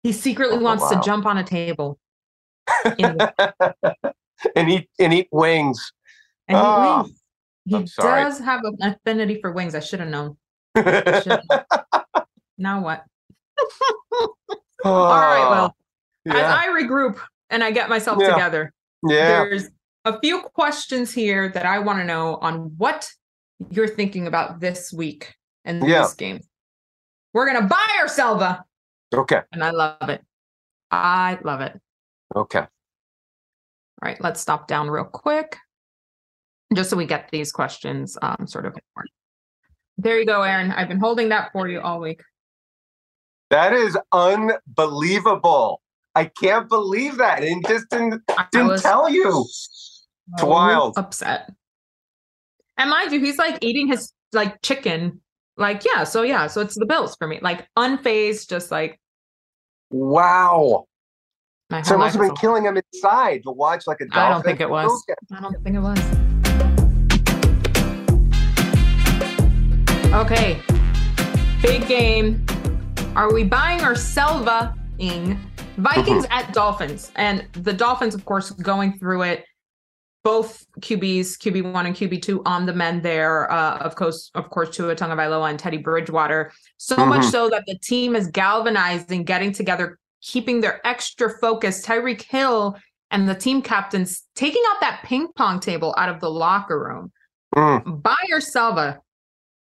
[0.03, 0.89] he secretly Oh, wants wow.
[0.99, 1.99] to jump on a table
[2.99, 3.21] and
[4.69, 5.91] eat and eat wings.
[6.47, 7.21] And Oh, wings.
[7.65, 9.75] He does have an affinity for wings.
[9.75, 10.37] I should have known.
[10.75, 11.39] Known.
[12.57, 13.03] now what?
[14.85, 15.49] Ah, All right.
[15.49, 15.75] Well,
[16.27, 16.55] as Oh.
[16.55, 18.29] I regroup and I get myself Yeah.
[18.29, 19.27] together, Yeah.
[19.27, 19.67] there's
[20.05, 23.11] a few questions here that I want to know on what
[23.71, 25.35] you're thinking about this week
[25.65, 26.03] and Yeah.
[26.03, 26.39] this game.
[27.33, 28.63] We're gonna buy our Selva,
[29.13, 29.41] Okay.
[29.51, 30.21] and I love it.
[30.91, 31.79] I love it.
[32.35, 32.59] Okay.
[32.59, 32.67] All
[34.01, 35.57] right, let's stop down real quick,
[36.73, 38.77] just so we get these questions um, sort of.
[39.97, 40.71] There you go, Aaron.
[40.71, 42.21] I've been holding that for you all week.
[43.49, 45.81] That is unbelievable.
[46.15, 47.43] I can't believe that.
[47.43, 49.45] And just didn't, didn't tell you.
[50.33, 50.97] It's wild.
[50.97, 51.51] Upset.
[52.77, 55.21] And mind you, he's like eating his like chicken.
[55.59, 57.39] Like, yeah, so yeah, so it's the Bills for me.
[57.41, 58.97] Like unfazed, just like
[59.91, 60.85] Wow.
[61.69, 64.21] my So it must have been killing him inside to watch like a dolphin.
[64.21, 65.03] I don't think it was.
[65.09, 65.15] Okay.
[65.35, 65.99] I don't think it was.
[70.13, 70.61] Okay.
[71.61, 72.45] Big game.
[73.17, 75.37] Are we buying or selva-ing
[75.75, 77.11] Vikings at Dolphins?
[77.17, 79.43] And the Dolphins, of course, going through it.
[80.23, 83.49] Both QBs, QB1 and QB2 on the men there.
[83.51, 86.51] Uh, of course, of course, Tua Tagovailoa and Teddy Bridgewater.
[86.77, 87.31] So much Mhm.
[87.31, 91.85] so that the team is galvanizing, getting together, keeping their extra focus.
[91.85, 92.77] Tyreek Hill
[93.11, 97.11] and the team captains taking out that ping pong table out of the locker room.
[97.55, 98.03] Mm.
[98.03, 98.99] Buy or Selva.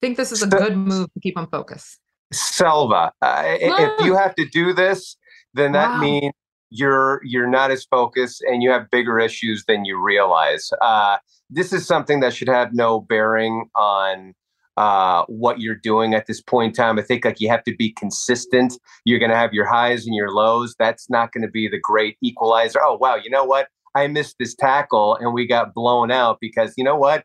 [0.02, 2.00] Think this is a good move to keep them focused.
[2.34, 3.14] Selva.
[3.22, 5.16] Uh, If you have to do this,
[5.54, 6.00] then that Wow.
[6.02, 6.34] means
[6.74, 10.72] you're you're not as focused and you have bigger issues than you realize.
[10.82, 11.18] Uh,
[11.50, 14.34] this is something that should have no bearing on
[14.76, 16.98] uh, what you're doing at this point in time.
[16.98, 18.74] I think like you have to be consistent.
[19.06, 20.76] You're going to have your highs and your lows.
[20.80, 22.80] That's not going to be the great equalizer.
[22.84, 23.68] Oh wow, you know what?
[23.94, 27.24] I missed this tackle and we got blown out because you know what?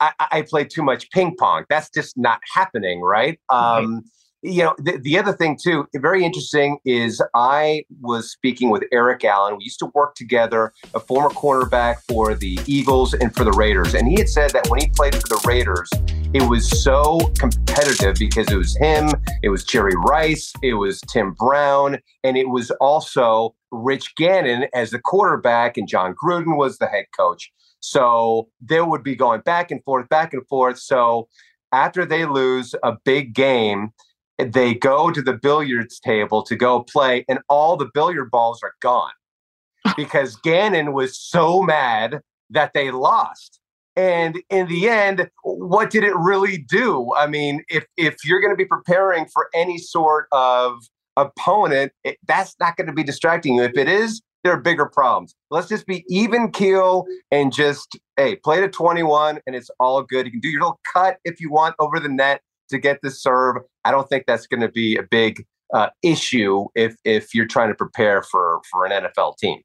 [0.00, 1.64] I, I played too much ping pong.
[1.68, 3.38] That's just not happening, right?
[3.50, 4.04] Um,
[4.46, 9.24] you know, the, the other thing too, very interesting is I was speaking with Eric
[9.24, 9.56] Allen.
[9.56, 13.94] We used to work together, a former cornerback for the Eagles and for the Raiders.
[13.94, 15.90] And he had said that when he played for the Raiders,
[16.32, 19.10] it was so competitive because it was him,
[19.42, 24.90] it was Jerry Rice, it was Tim Brown, and it was also Rich Gannon as
[24.90, 27.52] the quarterback, and Jon Gruden was the head coach.
[27.80, 30.78] So they would be going back and forth, back and forth.
[30.78, 31.28] So
[31.72, 33.92] after they lose a big game,
[34.38, 38.74] they go to the billiards table to go play, and all the billiard balls are
[38.80, 39.12] gone
[39.96, 42.20] because Gannon was so mad
[42.50, 43.60] that they lost.
[43.96, 47.14] And in the end, what did it really do?
[47.16, 50.76] I mean, if if you're going to be preparing for any sort of
[51.16, 53.62] opponent, it, that's not going to be distracting you.
[53.62, 55.34] If it is, there are bigger problems.
[55.50, 60.26] Let's just be even keel and just hey, play to 21, and it's all good.
[60.26, 63.10] You can do your little cut if you want over the net to get the
[63.10, 63.56] serve.
[63.84, 67.68] I don't think that's going to be a big uh, issue if if you're trying
[67.68, 69.60] to prepare for for an NFL team.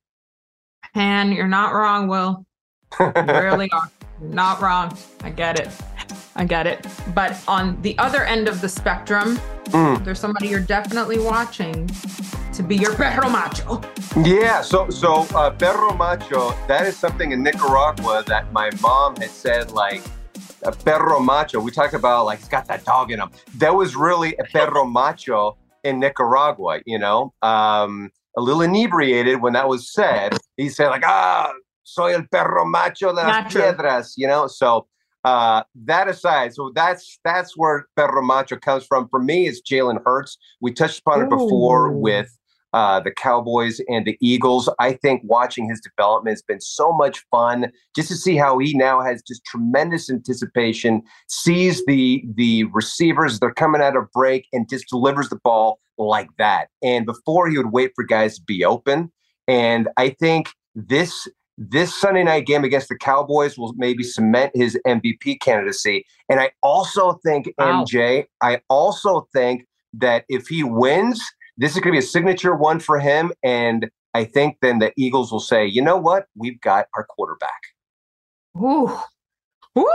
[0.95, 2.45] And you're not wrong, Will.
[2.99, 3.89] You really are.
[4.19, 4.95] Not wrong.
[5.23, 5.69] I get it.
[6.35, 6.85] I get it.
[7.15, 9.39] But on the other end of the spectrum,
[9.71, 10.03] Mm.
[10.03, 11.87] there's somebody you're definitely watching
[12.51, 13.79] to be your perro macho.
[14.21, 19.29] Yeah, so so uh, perro macho, that is something in Nicaragua that my mom had
[19.29, 20.01] said like
[20.63, 21.59] a perro macho.
[21.59, 23.29] We talk about like he's got that dog in him.
[23.55, 26.81] That was really a perro macho in Nicaragua.
[26.85, 30.37] You know, um, a little inebriated when that was said.
[30.57, 31.51] He said like ah,
[31.83, 33.61] soy el perro macho de las Not true.
[33.61, 34.13] piedras.
[34.17, 34.87] You know, so.
[35.23, 39.07] Uh, that aside, so that's that's where Perro Macho comes from.
[39.07, 40.35] For me, it's Jalen Hurts.
[40.61, 42.35] We touched upon it before with
[42.73, 44.69] uh, the Cowboys and the Eagles.
[44.79, 48.73] I think watching his development has been so much fun just to see how he
[48.75, 54.69] now has just tremendous anticipation, sees the the receivers, they're coming out of break, and
[54.69, 56.69] just delivers the ball like that.
[56.81, 59.11] And before he would wait for guys to be open.
[59.47, 64.79] And I think this this Sunday night game against the Cowboys will maybe cement his
[64.87, 66.05] MVP candidacy.
[66.29, 67.83] And I also think Wow.
[67.83, 71.21] MJ, I also think that if he wins,
[71.57, 73.31] this is going to be a signature one for him.
[73.43, 76.25] And I think then the Eagles will say, you know what?
[76.35, 77.61] We've got our quarterback.
[78.57, 78.97] Ooh.
[79.75, 79.85] Woo!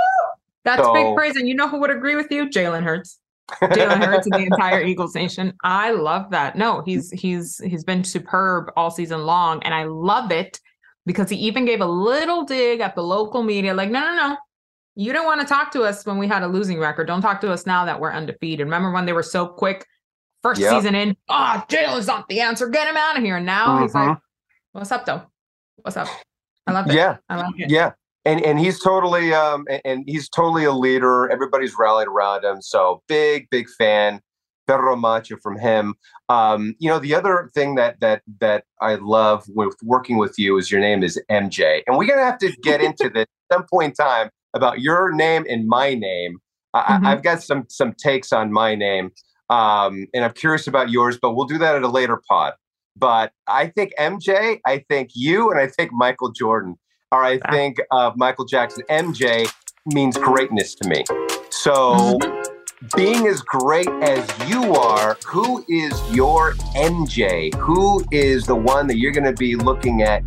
[0.65, 1.37] That's So- big praise.
[1.37, 2.49] And you know who would agree with you?
[2.49, 3.19] Jalen Hurts.
[3.63, 5.53] Jalen Hurts and the entire Eagles nation.
[5.63, 6.57] I love that.
[6.57, 10.59] No, he's he's he's been superb all season long, and I love it
[11.05, 14.37] because he even gave a little dig at the local media, like, no, no, no.
[14.97, 17.07] You don't want to talk to us when we had a losing record.
[17.07, 18.67] Don't talk to us now that we're undefeated.
[18.67, 19.87] Remember when they were so quick?
[20.47, 20.71] First Yep.
[20.75, 22.69] season in, ah, Jalen's not the answer.
[22.69, 23.39] Get him out of here.
[23.39, 24.21] And now he's like, Mhm.
[24.71, 25.23] What's up, though?
[25.83, 26.07] What's up?
[26.69, 26.95] I love it.
[26.95, 27.17] Yeah.
[27.29, 27.69] I love it.
[27.69, 27.93] Yeah.
[28.25, 31.29] And and he's totally um and, he's totally a leader.
[31.33, 32.63] Everybody's rallied around him.
[32.63, 34.21] So big, big fan.
[34.69, 35.95] Perro Macho from him.
[36.29, 40.59] Um, you know, the other thing that that that I love with working with you
[40.59, 41.83] is your name is MJ.
[41.89, 45.13] And we're gonna have to get into this at some point in time about your
[45.13, 46.39] name and my name.
[46.73, 47.01] I.
[47.03, 49.11] I, I've got some some takes on my name.
[49.49, 52.55] Um, and I'm curious about yours, but we'll do that at a later pod.
[52.97, 56.77] But I think MJ, I think you, and I think Michael Jordan,
[57.13, 58.83] or I think uh, Michael Jackson.
[58.91, 59.53] MJ
[59.87, 61.05] means greatness to me.
[61.51, 62.19] So,
[62.95, 67.55] being as great as you are, who is your MJ?
[67.55, 70.23] Who is the one that you're going to be looking at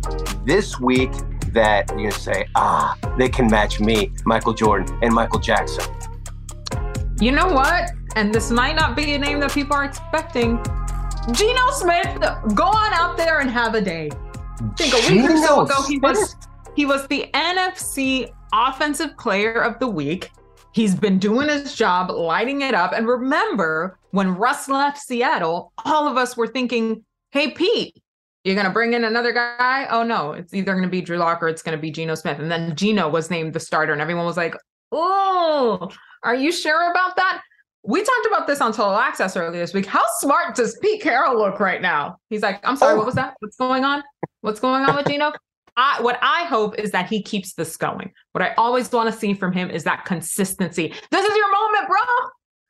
[0.46, 1.12] this week
[1.52, 5.84] that you're going to say, ah, they can match me, Michael Jordan and Michael Jackson?
[7.20, 7.90] You know what?
[8.16, 10.62] And this might not be a name that people are expecting.
[11.32, 12.18] Geno Smith,
[12.54, 14.10] go on out there and have a day.
[14.12, 16.36] I think a week or so ago he was
[16.74, 20.30] he was the NFC Offensive Player of the Week.
[20.72, 22.92] He's been doing his job, lighting it up.
[22.92, 28.02] And remember, when Russ left Seattle, all of us were thinking, "Hey Pete,
[28.44, 29.86] you're gonna bring in another guy?
[29.90, 32.50] Oh no, it's either gonna be Drew Lock or it's gonna be Geno Smith." And
[32.50, 34.56] then Geno was named the starter, and everyone was like,
[34.90, 35.90] "Oh,
[36.22, 37.42] are you sure about that?"
[37.82, 39.86] We talked about this on Total Access earlier this week.
[39.86, 42.18] How smart does Pete Carroll look right now?
[42.28, 42.98] He's like, I'm sorry, oh.
[42.98, 43.36] what was that?
[43.40, 44.02] What's going on?
[44.42, 45.32] What's going on with Geno?
[45.76, 48.12] I, what I hope is that he keeps this going.
[48.32, 50.92] What I always want to see from him is that consistency.
[51.10, 51.98] This is your moment, bro.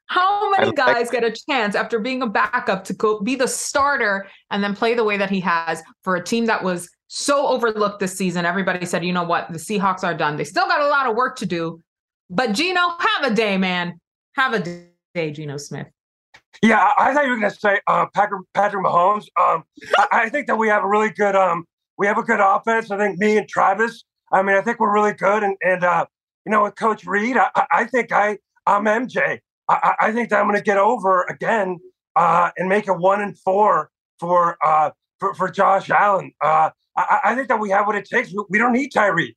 [0.06, 3.48] How many like- guys get a chance after being a backup to go be the
[3.48, 7.48] starter and then play the way that he has for a team that was so
[7.48, 8.44] overlooked this season?
[8.44, 10.36] Everybody said, you know what, the Seahawks are done.
[10.36, 11.80] They still got a lot of work to do,
[12.28, 14.00] but Geno, have a day, man.
[14.34, 15.88] Have a day, Geno Smith.
[16.62, 19.26] Yeah, I thought you were going to say uh, Patrick, Patrick Mahomes.
[19.40, 19.64] Um,
[19.98, 21.64] I, I think that we have a really good um,
[21.98, 22.90] we have a good offense.
[22.90, 24.04] I think me and Travis.
[24.32, 25.42] I mean, I think we're really good.
[25.42, 26.06] And and uh,
[26.44, 29.38] you know, with Coach Reid, I, I- think I I'm MJ.
[29.68, 31.78] I, I think that I'm going to get over again
[32.16, 36.32] uh, and make a one and four for uh, for, for Josh Allen.
[36.42, 38.30] Uh, I, I- I think that we have what it takes.
[38.32, 39.36] We, we don't need Tyreek.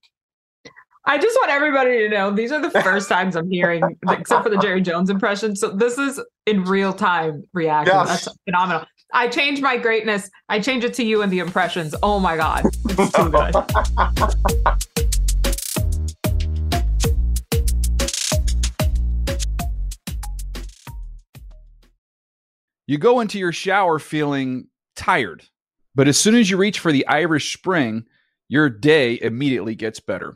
[1.06, 4.49] I just want everybody to know these are the first times I'm hearing, except for
[4.49, 5.54] the Jerry Jones impression.
[5.54, 7.93] So this is in real time reaction.
[7.93, 8.08] Yes.
[8.08, 8.86] That's phenomenal.
[9.14, 10.30] I change my greatness.
[10.47, 11.93] I change it to you and the impressions.
[12.01, 12.66] Oh my God.
[12.86, 13.54] It's too good.
[22.86, 25.43] You go into your shower feeling tired,
[25.95, 28.06] but as soon as you reach for the Irish Spring,
[28.49, 30.36] your day immediately gets better.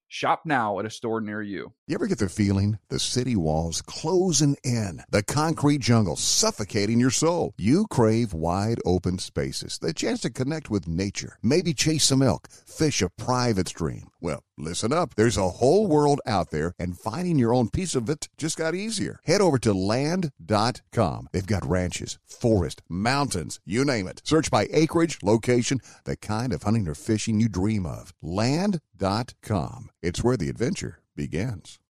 [0.13, 1.71] Shop now at a store near you.
[1.87, 7.11] You ever get the feeling the city walls closing in, the concrete jungle suffocating your
[7.11, 7.53] soul?
[7.57, 12.49] You crave wide open spaces, the chance to connect with nature, maybe chase some elk,
[12.51, 14.10] fish a private stream.
[14.21, 15.15] Well, listen up.
[15.15, 18.75] There's a whole world out there, and finding your own piece of it just got
[18.75, 19.19] easier.
[19.25, 21.27] Head over to land.com.
[21.31, 24.21] They've got ranches, forest, mountains, you name it.
[24.23, 28.13] Search by acreage, location, the kind of hunting or fishing you dream of.
[28.21, 29.89] Land.com.
[30.03, 31.80] It's where the adventure begins.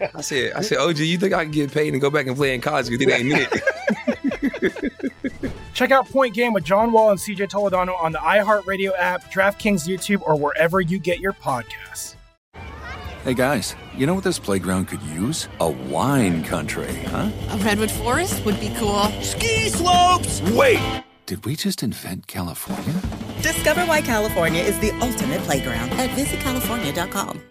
[0.00, 2.36] I said, I said, OG, you think I can get paid and go back and
[2.36, 3.62] play in college because it ain't it?
[5.74, 9.88] Check out Point Game with John Wall and CJ Toledano on the iHeartRadio app, DraftKings
[9.88, 12.16] YouTube, or wherever you get your podcasts.
[13.24, 15.48] Hey guys, you know what this playground could use?
[15.60, 17.30] A wine country, huh?
[17.50, 19.04] A redwood forest would be cool.
[19.22, 20.40] Ski slopes!
[20.52, 21.04] Wait!
[21.26, 22.94] Did we just invent California?
[23.42, 27.42] Discover why California is the ultimate playground at visitcalifornia.com.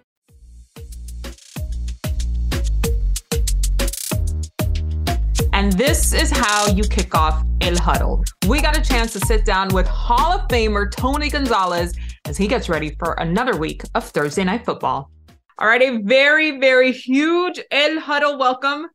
[5.57, 8.23] And this is how you kick off El Huddle.
[8.47, 11.95] We got a chance to sit down with Hall of Famer Tony Gonzalez
[12.25, 15.09] as he gets ready for another week of Thursday Night Football.
[15.57, 18.85] All right, a very, very huge El Huddle welcome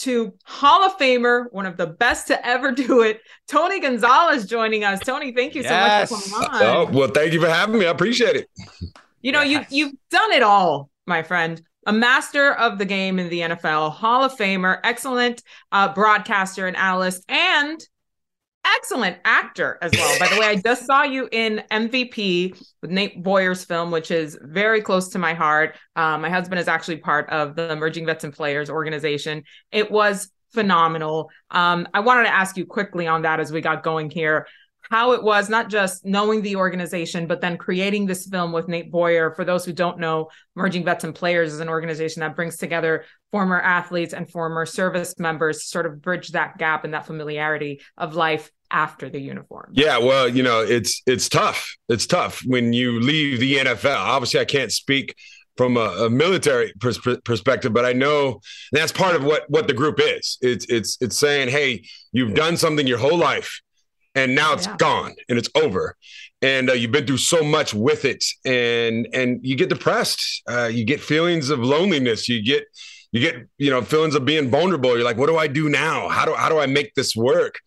[0.00, 4.84] to Hall of Famer, one of the best to ever do it, Tony Gonzalez joining
[4.84, 5.00] us.
[5.00, 6.62] Tony, thank you so much for coming on.
[6.62, 7.86] Oh, well, thank you for having me.
[7.86, 8.50] I appreciate it.
[9.22, 11.62] You know, you you've done it all, my friend.
[11.86, 16.76] A master of the game in the NFL, Hall of Famer, excellent uh, broadcaster and
[16.76, 17.80] analyst, and
[18.64, 20.18] excellent actor as well.
[20.18, 24.38] By the way, I just saw you in MVP with Nate Boyer's film, which is
[24.40, 25.76] very close to my heart.
[25.94, 29.44] Uh, my husband is actually part of the Emerging Vets and Players organization.
[29.70, 31.30] It was phenomenal.
[31.50, 34.46] Um, I wanted to ask you quickly on that as we got going here
[34.90, 38.90] how it was not just knowing the organization, but then creating this film with Nate
[38.90, 39.34] Boyer.
[39.34, 43.04] For those who don't know, Merging Vets and Players is an organization that brings together
[43.32, 47.80] former athletes and former service members to sort of bridge that gap and that familiarity
[47.96, 49.70] of life after the uniform.
[49.72, 51.76] Yeah, well, you know, it's it's tough.
[51.88, 53.96] It's tough when you leave the NFL.
[53.96, 55.14] Obviously, I can't speak
[55.56, 58.40] from a, a military pers- perspective, but I know
[58.72, 60.38] that's part of what what the group is.
[60.40, 63.60] It's it's it's saying, hey, you've done something your whole life,
[64.14, 64.76] and now it's Yeah.
[64.78, 65.96] gone and it's over,
[66.42, 70.42] and uh, you've been through so much with it, and and you get depressed.
[70.48, 72.28] Uh, you get feelings of loneliness.
[72.28, 72.64] You get
[73.12, 74.94] you get you know feelings of being vulnerable.
[74.96, 76.08] You're like, what do I do now?
[76.08, 77.60] How do how do I make this work?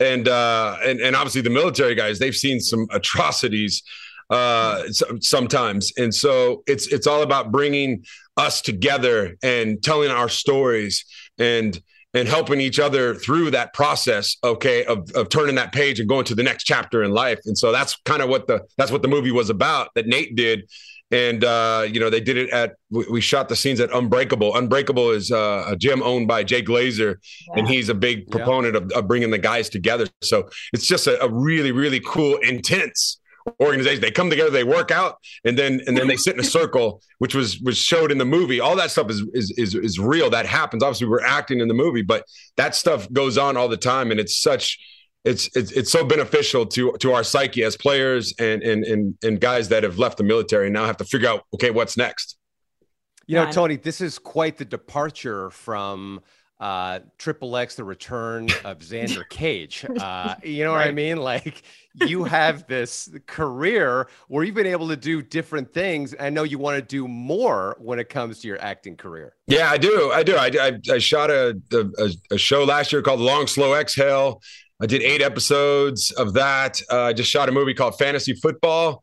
[0.00, 3.82] and uh and, and obviously the military guys they've seen some atrocities
[4.30, 4.82] uh
[5.20, 8.02] sometimes and so it's it's all about bringing
[8.38, 11.04] us together and telling our stories
[11.38, 11.80] and
[12.14, 16.24] and helping each other through that process okay of, of turning that page and going
[16.24, 19.02] to the next chapter in life and so that's kind of what the that's what
[19.02, 20.68] the movie was about that nate did
[21.12, 24.56] and uh, you know they did it at we, we shot the scenes at unbreakable
[24.56, 27.16] unbreakable is uh, a gym owned by jay glazer
[27.48, 27.58] yeah.
[27.58, 28.80] and he's a big proponent yeah.
[28.80, 33.20] of, of, bringing the guys together so it's just a, a really really cool intense
[33.60, 34.00] organization.
[34.00, 37.02] They come together they work out and then and then they sit in a circle
[37.18, 38.60] which was was showed in the movie.
[38.60, 40.30] All that stuff is is is, is real.
[40.30, 40.82] That happens.
[40.82, 42.24] Obviously we're acting in the movie but
[42.56, 44.78] that stuff goes on all the time and it's such
[45.24, 49.40] it's it's it's so beneficial to to our psyche as players and and and and
[49.40, 52.38] guys that have left the military and now have to figure out okay what's next?
[53.26, 56.20] You know tony this is quite the departure from
[56.62, 59.84] uh, Triple X, the return of Xander Cage.
[59.84, 60.78] Uh, you know right.
[60.78, 61.16] what I mean?
[61.16, 61.64] Like
[62.06, 66.14] you have this career where you've been able to do different things.
[66.20, 69.34] I know you want to do more when it comes to your acting career.
[69.48, 70.12] Yeah, I do.
[70.12, 70.36] I do.
[70.36, 74.40] I, I, I shot a, a, a show last year called Long Slow Exhale.
[74.80, 76.80] I did eight episodes of that.
[76.90, 79.02] Uh, I just shot a movie called Fantasy Football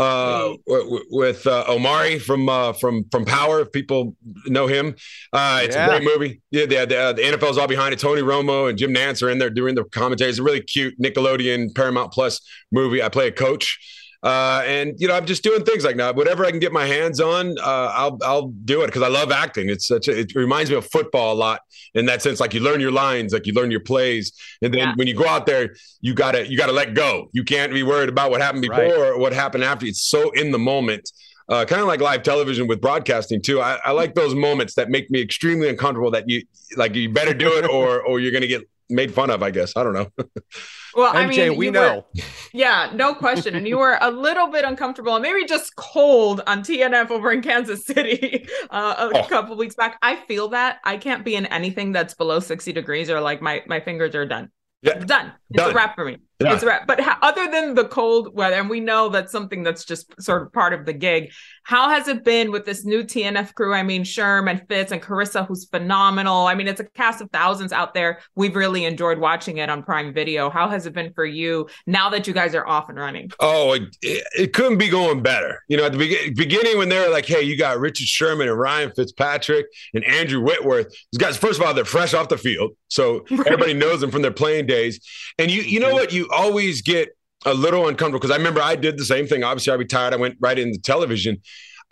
[0.00, 3.60] uh, w- with uh, Omari from uh, from from Power.
[3.60, 4.96] If people know him,
[5.32, 5.86] uh, it's yeah.
[5.86, 6.40] a great movie.
[6.50, 8.00] Yeah, the, the, the NFL's all behind it.
[8.00, 10.30] Tony Romo and Jim Nantz are in there doing the commentary.
[10.30, 12.40] It's a really cute Nickelodeon Paramount Plus
[12.72, 13.02] movie.
[13.02, 13.78] I play a coach.
[14.22, 16.14] Uh, and you know, I'm just doing things like that.
[16.14, 19.32] Whatever I can get my hands on, uh, I'll I'll do it because I love
[19.32, 19.70] acting.
[19.70, 21.62] It's such a, it reminds me of football a lot
[21.94, 22.38] in that sense.
[22.38, 24.94] Like you learn your lines, like you learn your plays, and then yeah.
[24.96, 27.30] when you go out there, you gotta you gotta let go.
[27.32, 28.92] You can't be worried about what happened before right.
[28.92, 29.86] or what happened after.
[29.86, 31.10] It's so in the moment.
[31.48, 33.60] Uh, kind of like live television with broadcasting too.
[33.60, 36.12] I, I like those moments that make me extremely uncomfortable.
[36.12, 36.44] That you
[36.76, 39.42] like, you better do it, or or you're gonna get made fun of.
[39.42, 40.12] I guess I don't know.
[40.94, 42.04] Well, MJ, I mean, we know.
[42.14, 42.22] Were,
[42.52, 43.54] yeah, no question.
[43.54, 47.42] And you were a little bit uncomfortable and maybe just cold on TNF over in
[47.42, 49.28] Kansas City uh, a oh.
[49.28, 49.98] couple weeks back.
[50.02, 53.62] I feel that I can't be in anything that's below 60 degrees or like my
[53.66, 54.50] my fingers are done.
[54.82, 54.94] Yeah.
[54.98, 55.32] Done.
[55.50, 55.70] It's done.
[55.70, 56.18] a wrap for me.
[56.40, 56.54] Yeah.
[56.54, 56.86] It's wrap.
[56.86, 60.42] But ha- other than the cold weather, and we know that's something that's just sort
[60.42, 61.32] of part of the gig.
[61.64, 63.74] How has it been with this new TNF crew?
[63.74, 66.46] I mean, Sherm and Fitz and Carissa, who's phenomenal.
[66.46, 68.20] I mean, it's a cast of thousands out there.
[68.34, 70.48] We've really enjoyed watching it on Prime Video.
[70.48, 73.30] How has it been for you now that you guys are off and running?
[73.40, 75.62] Oh, it, it couldn't be going better.
[75.68, 78.48] You know, at the be- beginning when they were like, "Hey, you got Richard Sherman
[78.48, 82.38] and Ryan Fitzpatrick and Andrew Whitworth." These guys, first of all, they're fresh off the
[82.38, 85.00] field, so everybody knows them from their playing days.
[85.38, 86.12] And you, you know what?
[86.12, 87.10] You always get
[87.46, 89.44] a little uncomfortable because I remember I did the same thing.
[89.44, 90.12] Obviously, I retired.
[90.12, 91.40] I went right into television.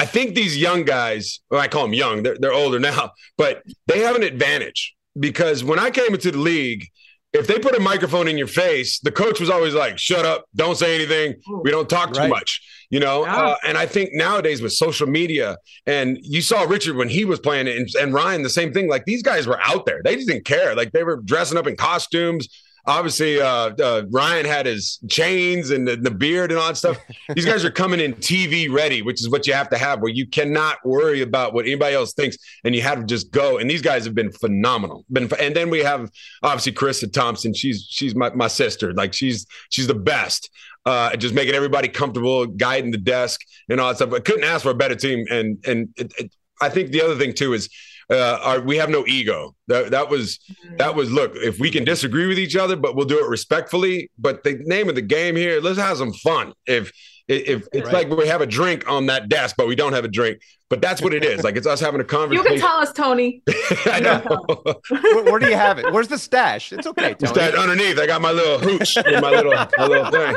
[0.01, 3.63] I think these young guys, well, I call them young, they're, they're older now, but
[3.87, 6.87] they have an advantage because when I came into the league,
[7.33, 10.47] if they put a microphone in your face, the coach was always like, shut up,
[10.55, 11.35] don't say anything.
[11.63, 12.31] We don't talk too right.
[12.31, 13.27] much, you know?
[13.27, 13.37] Yeah.
[13.37, 17.39] Uh, and I think nowadays with social media, and you saw Richard when he was
[17.39, 18.89] playing and, and Ryan, the same thing.
[18.89, 20.01] Like these guys were out there.
[20.03, 20.75] They just didn't care.
[20.75, 22.49] Like they were dressing up in costumes
[22.89, 26.97] obviously uh, uh, Ryan had his chains and the, the, beard and all that stuff.
[27.35, 30.11] These guys are coming in TV ready, which is what you have to have, where
[30.11, 33.59] you cannot worry about what anybody else thinks, and you have to just go.
[33.59, 35.05] And these guys have been phenomenal.
[35.13, 36.11] Been and then we have
[36.43, 37.53] obviously Carissa Thompson.
[37.55, 38.95] She's she's my, my sister.
[38.95, 40.51] Like she's she's the best.
[40.87, 44.13] Uh, just making everybody comfortable, guiding the desk and all that stuff.
[44.15, 45.27] I couldn't ask for a better team.
[45.31, 47.69] And and it, it, I think the other thing too is
[48.11, 49.55] uh, our, we have no ego.
[49.67, 50.39] That, that was
[50.79, 51.33] that was look.
[51.35, 54.11] If we can disagree with each other, but we'll do it respectfully.
[54.19, 56.55] But the name of the game here, let's have some fun.
[56.67, 56.93] If
[57.29, 58.09] if it's right.
[58.09, 60.41] like we have a drink on that desk, but we don't have a drink.
[60.71, 61.45] But that's what it is.
[61.45, 62.45] Like it's us having a conversation.
[62.53, 63.43] You can tell us, Tony.
[63.87, 64.45] I know.
[64.89, 65.93] where, where, do you have it?
[65.93, 66.73] Where's the stash?
[66.73, 67.15] It's okay.
[67.15, 67.33] Tony.
[67.33, 67.99] Stash underneath.
[67.99, 70.37] I got my little hooch in my little my little thing.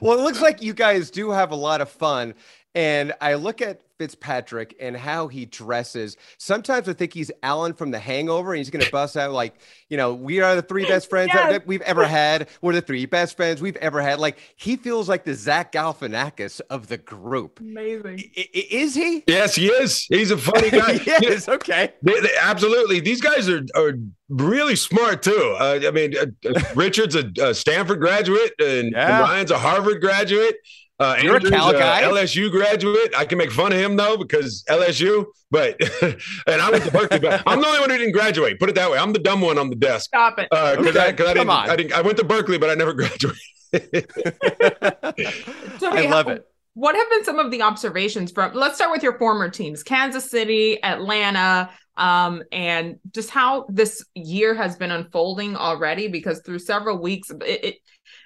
[0.00, 2.34] Well, it looks like you guys do have a lot of fun.
[2.74, 6.16] And I look at Fitzpatrick and how he dresses.
[6.36, 9.54] Sometimes I think he's Alan from The Hangover, and he's going to bust out like,
[9.88, 11.52] you know, we are the three best friends yes.
[11.52, 12.48] that we've ever had.
[12.62, 14.18] We're the three best friends we've ever had.
[14.18, 17.60] Like he feels like the Zach Galifianakis of the group.
[17.60, 18.24] Amazing.
[18.36, 19.22] I- is he?
[19.28, 20.04] Yes, he is.
[20.08, 20.98] He's a funny guy.
[21.06, 21.48] yes.
[21.48, 21.92] Okay.
[22.02, 22.98] They, they, absolutely.
[22.98, 23.92] These guys are are
[24.28, 25.56] really smart too.
[25.60, 29.20] Uh, I mean, uh, uh Richard's a, a, Stanford graduate, and, yeah.
[29.20, 30.56] and Ryan's a Harvard graduate.
[31.02, 32.02] Uh, You're Andrew's, a Cal guy.
[32.02, 33.12] LSU graduate.
[33.16, 35.26] I can make fun of him though because LSU.
[35.50, 35.76] But
[36.46, 38.60] and I went to Berkeley, but I'm the only one who didn't graduate.
[38.60, 38.98] Put it that way.
[38.98, 40.06] I'm the dumb one on the desk.
[40.06, 40.48] Stop it.
[40.48, 41.00] Because uh, okay.
[41.00, 41.92] I, cause I, didn't, I didn't.
[41.92, 43.36] I went to Berkeley, but I never graduated.
[45.80, 46.46] so, I love it.
[46.74, 48.54] What have been some of the observations from?
[48.54, 54.54] Let's start with your former teams: Kansas City, Atlanta, um, and just how this year
[54.54, 56.06] has been unfolding already.
[56.06, 57.74] Because through several weeks, it, it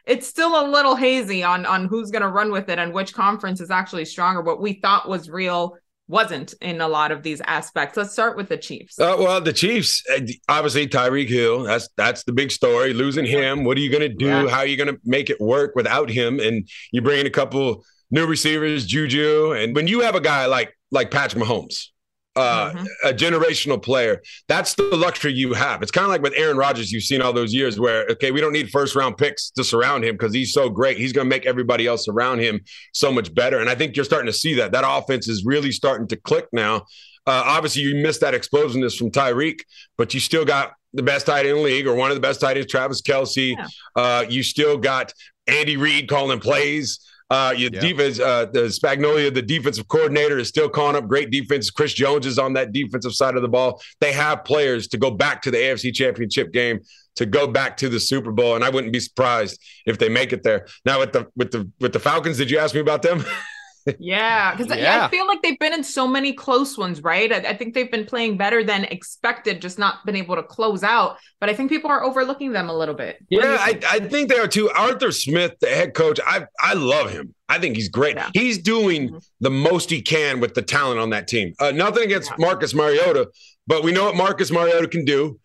[0.07, 3.13] it's still a little hazy on on who's going to run with it and which
[3.13, 4.41] conference is actually stronger.
[4.41, 5.77] What we thought was real
[6.09, 7.97] wasn't in a lot of these aspects.
[7.97, 8.99] Let's start with the Chiefs.
[8.99, 11.65] Uh, well, the Chiefs, uh, obviously Tyreek Hill.
[11.65, 12.93] That's that's the big story.
[12.93, 14.27] Losing him, what are you going to do?
[14.27, 14.49] Yeah.
[14.49, 16.39] How are you going to make it work without him?
[16.39, 20.47] And you bring in a couple new receivers, Juju, and when you have a guy
[20.47, 21.89] like like Patrick Mahomes,
[22.37, 22.85] uh, mm-hmm.
[23.05, 24.23] a generational player.
[24.47, 25.83] That's the luxury you have.
[25.83, 28.41] It's kind of like with Aaron Rodgers, you've seen all those years where, okay, we
[28.41, 30.99] don't need first round picks to surround him because he's so great.
[30.99, 32.61] He's going to make everybody else around him
[32.93, 33.59] so much better.
[33.59, 34.73] And I think you're starting to see that.
[34.73, 36.85] That offense is really starting to click now.
[37.27, 39.61] Uh, obviously, you missed that explosiveness from Tyreek,
[39.99, 42.21] but you still got the best tight end in the league or one of the
[42.21, 43.57] best tight ends, Travis Kelce.
[43.57, 43.67] Yeah.
[43.97, 45.13] Uh, you still got
[45.47, 47.01] Andy Reid calling plays.
[47.29, 47.81] Uh, your yeah.
[47.81, 51.71] defense, uh, the Spagnuolo, the defensive coordinator, is still calling up great defense.
[51.71, 53.83] Chris Jones is on that defensive side of the ball.
[54.01, 56.81] They have players to go back to the AFC Championship game,
[57.17, 60.33] to go back to the Super Bowl, and I wouldn't be surprised if they make
[60.33, 60.67] it there.
[60.85, 63.25] Now with the with the with the Falcons, did you ask me about them?
[63.99, 65.05] yeah, because yeah.
[65.05, 67.33] I feel like they've been in so many close ones, right?
[67.33, 70.83] I, I, think they've been playing better than expected, just not been able to close
[70.83, 71.19] out.
[71.41, 73.19] But I think people are overlooking them a little bit.
[73.29, 74.71] What yeah, I, I, think they are too.
[74.71, 77.35] Arthur Smith, the head coach, I I love him.
[77.49, 78.17] I think he's great.
[78.17, 78.31] Yeah.
[78.35, 79.19] He's doing mm-hmm.
[79.41, 81.55] the most he can with the talent on that team.
[81.61, 82.37] Uh, nothing against yeah.
[82.39, 83.31] Marcus Mariota,
[83.67, 85.39] but we know what Marcus Mariota can do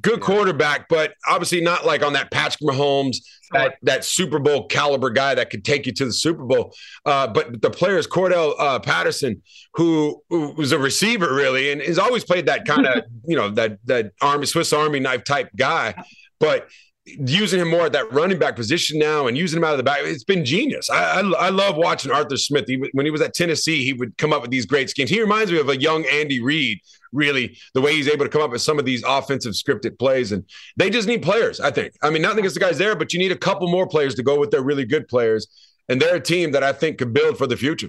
[0.00, 3.16] good quarterback, but obviously not like on that Patrick Mahomes,
[3.52, 6.74] that, that Super Bowl caliber guy that could take you to the Super Bowl.
[7.04, 9.42] Uh, but the player is Cordarrelle uh, Patterson,
[9.74, 13.50] who, who, was a receiver really, and has always played that kind of you know
[13.50, 15.94] that that army Swiss Army knife type guy,
[16.38, 16.68] but.
[17.04, 19.82] Using him more at that running back position now, and using him out of the
[19.82, 20.88] back, it's been genius.
[20.88, 22.66] I I, I love watching Arthur Smith.
[22.68, 25.10] He, when he was at Tennessee, he would come up with these great schemes.
[25.10, 26.78] He reminds me of a young Andy Reid,
[27.12, 30.32] really the way he's able to come up with some of these offensive scripted plays.
[30.32, 30.44] And
[30.76, 31.94] they just need players, I think.
[32.02, 34.22] I mean, nothing against the guys there, but you need a couple more players to
[34.22, 35.46] go with their really good players.
[35.88, 37.88] And they're a team that I think could build for the future.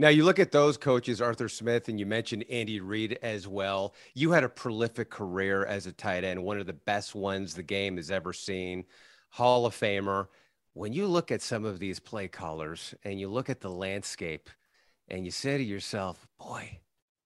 [0.00, 3.94] Now you look at those coaches, Arthur Smith, and you mentioned Andy Reid as well.
[4.14, 7.64] You had a prolific career as a tight end, one of the best ones the
[7.64, 8.84] game has ever seen,
[9.30, 10.28] Hall of Famer.
[10.74, 14.50] When you look at some of these play callers and you look at the landscape
[15.08, 16.78] and you say to yourself, boy,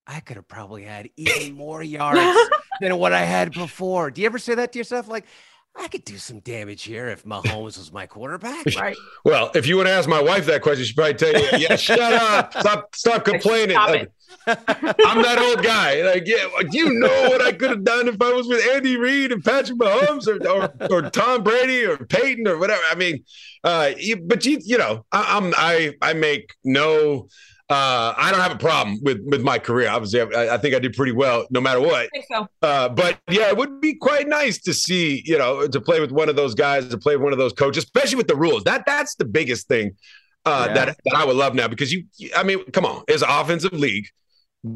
[0.07, 2.39] I could have probably had even more yards
[2.81, 4.11] than what I had before.
[4.11, 5.09] Do you ever say that to yourself?
[5.09, 5.27] Like,
[5.75, 8.97] I could do some damage here if Mahomes was my quarterback, right?
[9.25, 11.99] Well, if you would ask my wife that question, she'd probably tell you, "Yeah, shut
[11.99, 14.11] up, stop, stop complaining." Stop like,
[14.47, 16.03] I'm that old guy.
[16.03, 19.33] Like, yeah, you know what I could have done if I was with Andy Reid
[19.33, 22.83] and Patrick Mahomes or, or, or Tom Brady or Peyton or whatever.
[22.91, 23.25] I mean,
[23.65, 27.29] uh, you, but you, you know, I, I'm I I make no
[27.73, 29.89] uh, I don't have a problem with with my career.
[29.89, 32.11] Obviously, I, I think I did pretty well, no matter what.
[32.31, 32.47] So.
[32.61, 36.13] Uh, but yeah, it would be quite nice to see, you know, to play with
[36.13, 38.65] one of those guys, to play with one of those coaches, especially with the rules.
[38.65, 39.97] That that's the biggest thing
[40.45, 40.75] uh, yeah.
[40.75, 42.05] that that I would love now because you,
[42.37, 44.07] I mean, come on, it's an offensive league.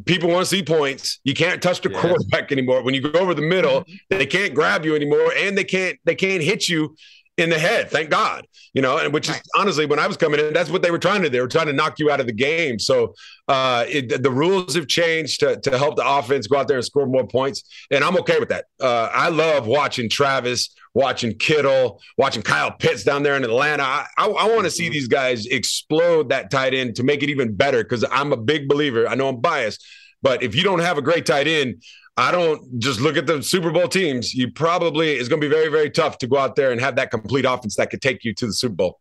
[0.07, 1.21] People want to see points.
[1.23, 2.01] You can't touch the yeah.
[2.01, 2.83] quarterback anymore.
[2.83, 3.95] When you go over the middle, mm-hmm.
[4.11, 6.97] they can't grab you anymore, and they can't they can't hit you
[7.37, 7.91] in the head.
[7.91, 10.83] Thank God, you know, and which is honestly, when I was coming in, that's what
[10.83, 11.33] they were trying to do.
[11.33, 12.79] They were trying to knock you out of the game.
[12.79, 13.15] So
[13.47, 16.85] uh, it, the rules have changed to, to help the offense go out there and
[16.85, 17.63] score more points.
[17.91, 18.67] And I'm okay with that.
[18.81, 23.83] Uh, I love watching Travis, watching Kittle, watching Kyle Pitts down there in Atlanta.
[23.83, 24.93] I, I, I want to see mm-hmm.
[24.93, 28.67] these guys explode that tight end to make it even better because I'm a big
[28.67, 29.07] believer.
[29.07, 29.85] I know I'm biased,
[30.23, 31.83] but if you don't have a great tight end,
[32.19, 34.33] I don't just look at the Super Bowl teams.
[34.33, 36.97] You probably it's going to be very, very tough to go out there and have
[36.97, 39.01] that complete offense that could take you to the Super Bowl.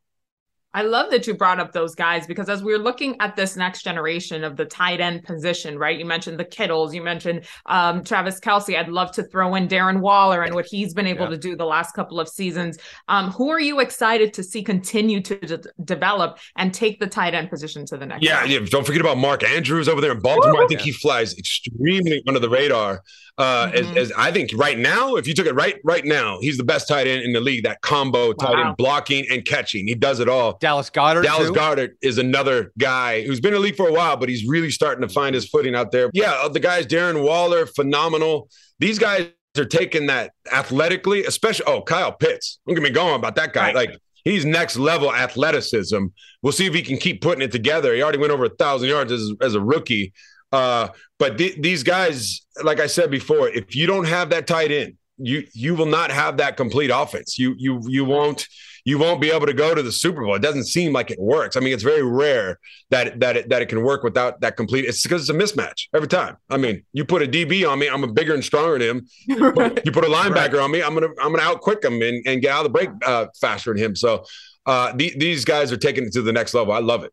[0.76, 3.84] I love that you brought up those guys because as we're looking at this next
[3.84, 5.98] generation of the tight end position, right?
[5.98, 8.78] You mentioned the Kittles, you mentioned um, Travis Kelce.
[8.78, 11.30] I'd love to throw in Darren Waller and what he's been able yeah.
[11.30, 12.78] to do the last couple of seasons.
[13.08, 17.34] Um, who are you excited to see continue to de- develop and take the tight
[17.34, 18.26] end position to the next?
[18.26, 18.60] Yeah, yeah.
[18.66, 20.58] Don't forget about Mark Andrews over there in Baltimore.
[20.58, 20.66] Woo!
[20.66, 23.02] I think he flies extremely under the radar.
[23.38, 23.98] Uh, mm-hmm.
[23.98, 26.64] as, as, I think right now, if you took it right right now, he's the
[26.64, 27.64] best tight end in the league.
[27.64, 28.70] That combo tight wow.
[28.70, 30.58] end blocking and catching, he does it all.
[30.66, 31.22] Dallas Goedert.
[31.22, 31.54] Dallas too?
[31.54, 34.72] Goedert is another guy who's been in the league for a while, but he's really
[34.72, 36.10] starting to find his footing out there.
[36.12, 38.50] Yeah, uh, the guys, Darren Waller, phenomenal.
[38.80, 39.28] These guys
[39.60, 41.68] are taking that athletically, especially.
[41.68, 42.58] Oh, Kyle Pitts.
[42.66, 43.68] Don't get me going about that guy.
[43.68, 43.76] Right.
[43.76, 46.08] Like he's next level athleticism.
[46.42, 47.94] We'll see if he can keep putting it together.
[47.94, 50.14] He already went over a thousand yards as, as a rookie.
[50.52, 50.88] Uh,
[51.20, 54.96] but th- these guys, like I said before, if you don't have that tight end,
[55.18, 57.38] you you will not have that complete offense.
[57.38, 58.48] You you you won't
[58.86, 60.36] you won't be able to go to the Super Bowl.
[60.36, 61.58] It doesn't seem like it works.
[61.58, 62.60] I mean, it's very rare
[62.92, 64.86] that that it, that it can work without that complete.
[64.86, 66.38] It's because it's a mismatch every time.
[66.50, 69.08] I mean, you put a DB on me, I'm a bigger and stronger than him.
[69.26, 69.52] you
[69.92, 70.64] put a linebacker right.
[70.64, 72.90] on me, I'm gonna I'm gonna outquick him and, and get out of the break
[73.06, 73.96] uh, faster than him.
[73.96, 74.24] So
[74.68, 76.72] uh, the, these guys are taking it to the next level.
[76.72, 77.12] I love it.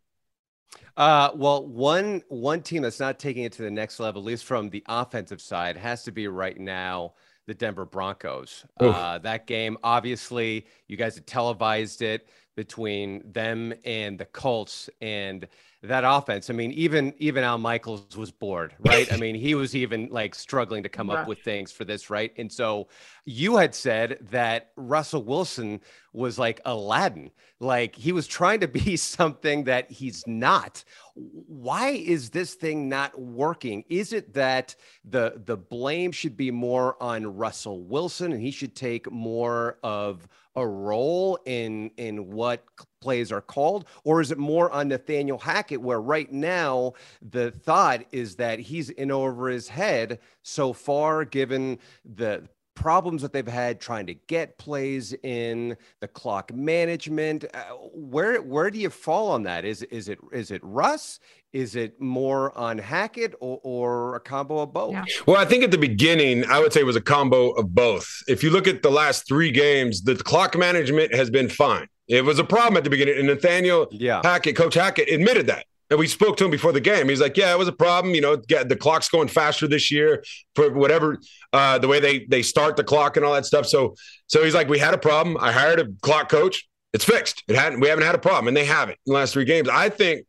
[0.94, 4.44] Uh, well, one one team that's not taking it to the next level, at least
[4.44, 7.14] from the offensive side, has to be right now
[7.47, 8.64] the Denver Broncos.
[8.78, 15.46] Uh, that game, obviously, you guys had televised it between them and the Colts, and
[15.82, 16.48] that offense.
[16.48, 19.12] I mean, even even Al Michaels was bored, right?
[19.12, 22.32] I mean, he was even like struggling to come up with things for this, right?
[22.36, 22.88] And so
[23.24, 25.80] you had said that Russell Wilson
[26.12, 30.84] was like Aladdin, like he was trying to be something that he's not.
[31.14, 33.84] Why is this thing not working?
[33.88, 38.76] Is it that the the blame should be more on Russell Wilson and he should
[38.76, 42.64] take more of a role in in what
[43.00, 43.86] plays are called?
[44.05, 48.90] Or is it more on Nathaniel Hackett where right now the thought is that he's
[48.90, 54.56] in over his head so far given the problems that they've had trying to get
[54.58, 57.62] plays in the clock management uh,
[57.94, 61.20] where where do you fall on that is is it is it Russ
[61.52, 64.96] is it more on Hackett or, or a combo of both
[65.26, 68.08] Well, I think at the beginning, I would say it was a combo of both.
[68.26, 71.88] If you look at the last three games, the clock management has been fine.
[72.08, 74.22] It was a problem at the beginning, and Nathaniel yeah.
[74.24, 75.66] Hackett, Coach Hackett, admitted that.
[75.90, 77.08] And we spoke to him before the game.
[77.08, 78.14] He's like, "Yeah, it was a problem.
[78.14, 80.24] You know, get- the clock's going faster this year
[80.54, 81.18] for whatever
[81.52, 83.94] uh, the way they they start the clock and all that stuff." So,
[84.26, 85.36] so he's like, "We had a problem.
[85.38, 86.66] I hired a clock coach.
[86.92, 87.42] It's fixed.
[87.48, 87.80] It hadn't.
[87.80, 89.68] We haven't had a problem, and they haven't in the last three games.
[89.68, 90.26] I think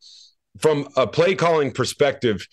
[0.59, 2.45] from a play calling perspective,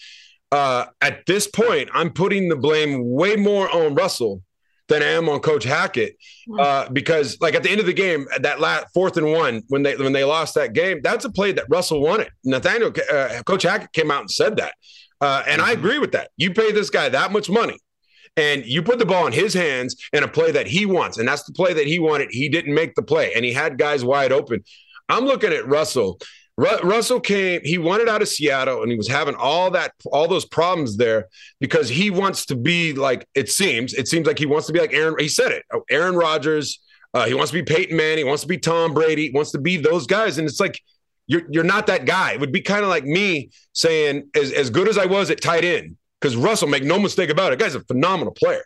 [0.53, 4.43] uh, at this point, I'm putting the blame way more on Russell
[4.91, 6.17] than I am on Coach Hackett,
[6.59, 9.83] uh, because like at the end of the game, that last fourth and one when
[9.83, 12.29] they when they lost that game, that's a play that Russell wanted.
[12.45, 14.75] Nathaniel, uh, Coach Hackett came out and said that,
[15.23, 16.31] uh, and I agree with that.
[16.37, 17.79] You pay this guy that much money.
[18.37, 21.19] And you put the ball in his hands in a play that he wants.
[21.19, 22.29] And that's the play that he wanted.
[22.31, 24.63] He didn't make the play and he had guys wide open.
[25.09, 26.21] I'm looking at Russell.
[26.61, 30.29] Ru- Russell came, he wanted out of Seattle and he was having all that, all
[30.29, 34.45] those problems there because he wants to be like, it seems, it seems like he
[34.45, 35.15] wants to be like Aaron.
[35.19, 36.79] He said it, oh, Aaron Rodgers.
[37.15, 38.19] Uh, he wants to be Peyton Manning.
[38.19, 39.31] He wants to be Tom Brady.
[39.33, 40.37] Wants to be those guys.
[40.37, 40.79] And it's like,
[41.27, 42.33] you're, you're not that guy.
[42.33, 45.41] It would be kind of like me saying, as, as good as I was at
[45.41, 48.65] tight end, because Russell, make no mistake about it, guy's a phenomenal player,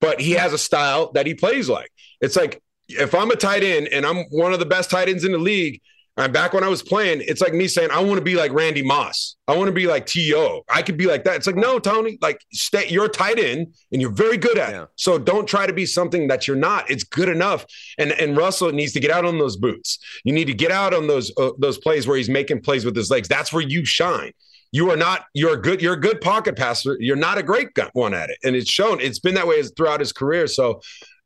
[0.00, 1.90] but he has a style that he plays like.
[2.20, 5.24] It's like if I'm a tight end and I'm one of the best tight ends
[5.24, 5.80] in the league,
[6.18, 8.52] and back when I was playing, it's like me saying, I want to be like
[8.52, 9.36] Randy Moss.
[9.48, 10.62] I want to be like T.O.
[10.68, 11.36] I could be like that.
[11.36, 14.88] It's like, no, Tony, like stay, you're tight end and you're very good at it.
[14.96, 16.90] So don't try to be something that you're not.
[16.90, 17.64] It's good enough.
[17.98, 19.98] And and Russell needs to get out on those boots.
[20.24, 22.94] You need to get out on those uh, those plays where he's making plays with
[22.94, 23.26] his legs.
[23.26, 24.32] That's where you shine.
[24.72, 25.26] You are not.
[25.34, 25.82] You're a good.
[25.82, 26.96] You're a good pocket passer.
[26.98, 29.00] You're not a great one at it, and it's shown.
[29.00, 30.46] It's been that way throughout his career.
[30.46, 30.80] So,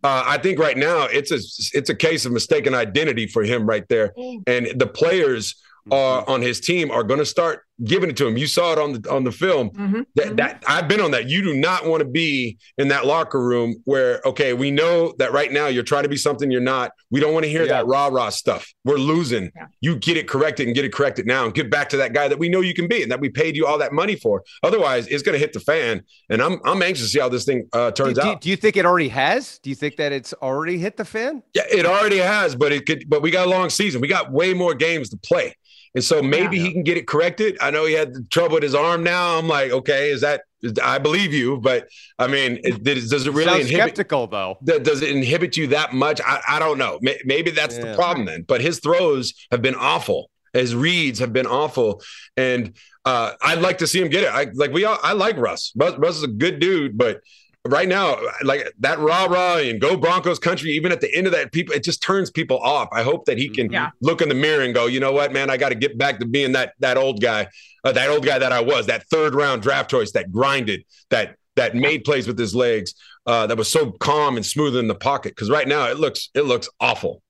[0.07, 1.41] uh, I think right now it's a
[1.77, 4.13] it's a case of mistaken identity for him right there,
[4.47, 5.57] and the players
[5.91, 8.37] are on his team are going to start giving it to him.
[8.37, 10.05] You saw it on the on the film.
[10.15, 11.29] That, that I've been on that.
[11.29, 15.33] You do not want to be in that locker room where okay, we know that
[15.33, 16.93] right now you're trying to be something you're not.
[17.11, 18.73] We don't want to hear that rah rah stuff.
[18.85, 19.51] We're losing.
[19.81, 22.29] You get it corrected and get it corrected now and get back to that guy
[22.29, 24.43] that we know you can be and that we paid you all that money for.
[24.63, 26.03] Otherwise, it's going to hit the fan.
[26.31, 28.41] And I'm I'm anxious to see how this thing uh, turns do, do- out.
[28.41, 31.43] do you think it already has do you think that it's already hit the fan
[31.55, 33.09] Yeah, it already has, but it could.
[33.09, 34.01] But we got a long season.
[34.01, 35.57] We got way more games to play,
[35.97, 37.57] and so maybe he can get it corrected.
[37.59, 39.03] I know he had trouble with his arm.
[39.03, 40.43] Now I'm like, okay, is that?
[40.83, 41.89] I believe you, but
[42.19, 43.97] I mean, does it really Sounds inhibit?
[43.97, 44.59] skeptical though.
[44.63, 46.21] Does it inhibit you that much?
[46.21, 46.99] I, I don't know.
[47.25, 48.43] Maybe that's the problem then.
[48.43, 50.31] But his throws have been awful.
[50.53, 52.03] His reads have been awful,
[52.37, 54.29] and uh, I'd like to see him get it.
[54.29, 54.99] I like we all.
[55.03, 55.73] I like Russ.
[55.77, 55.97] Russ.
[55.97, 57.21] Russ is a good dude, but
[57.69, 60.71] right now, like that rah rah and go Broncos country.
[60.71, 62.89] Even at the end of that, people it just turns people off.
[62.93, 63.91] I hope that he can Yeah.
[64.01, 66.19] look in the mirror and go, you know what, man, I got to get back
[66.21, 67.49] to being that that old guy,
[67.85, 71.37] uh, that old guy that I was, that third round draft choice that grinded, that
[71.57, 72.95] that made plays with his legs,
[73.27, 75.31] uh, that was so calm and smooth in the pocket.
[75.35, 77.23] Because right now it looks it looks awful.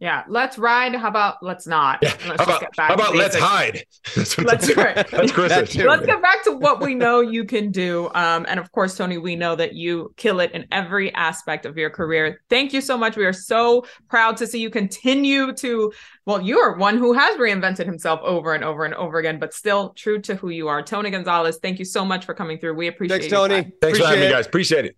[0.00, 0.94] Yeah, let's ride.
[0.94, 2.00] How about let's not?
[2.02, 3.44] Let's How just about, get back how about let's basics.
[3.50, 3.84] hide?
[4.14, 4.94] That's Let's right.
[5.10, 5.48] That's Chris.
[5.52, 5.88] That too.
[5.88, 8.08] Let's get back to what we know you can do.
[8.14, 11.76] Um, and of course, Tony, we know that you kill it in every aspect of
[11.76, 12.40] your career.
[12.48, 13.16] Thank you so much.
[13.16, 15.92] We are so proud to see you continue to,
[16.26, 19.52] well, you are one who has reinvented himself over and over and over again, but
[19.52, 20.82] still true to who you are.
[20.82, 22.74] Tony Gonzalez, thank you so much for coming through.
[22.74, 23.62] We appreciate Thanks, Tony.
[23.62, 23.72] time.
[23.80, 24.32] Thanks for having me, Appreciate it.
[24.32, 24.46] guys.
[24.46, 24.96] Appreciate it.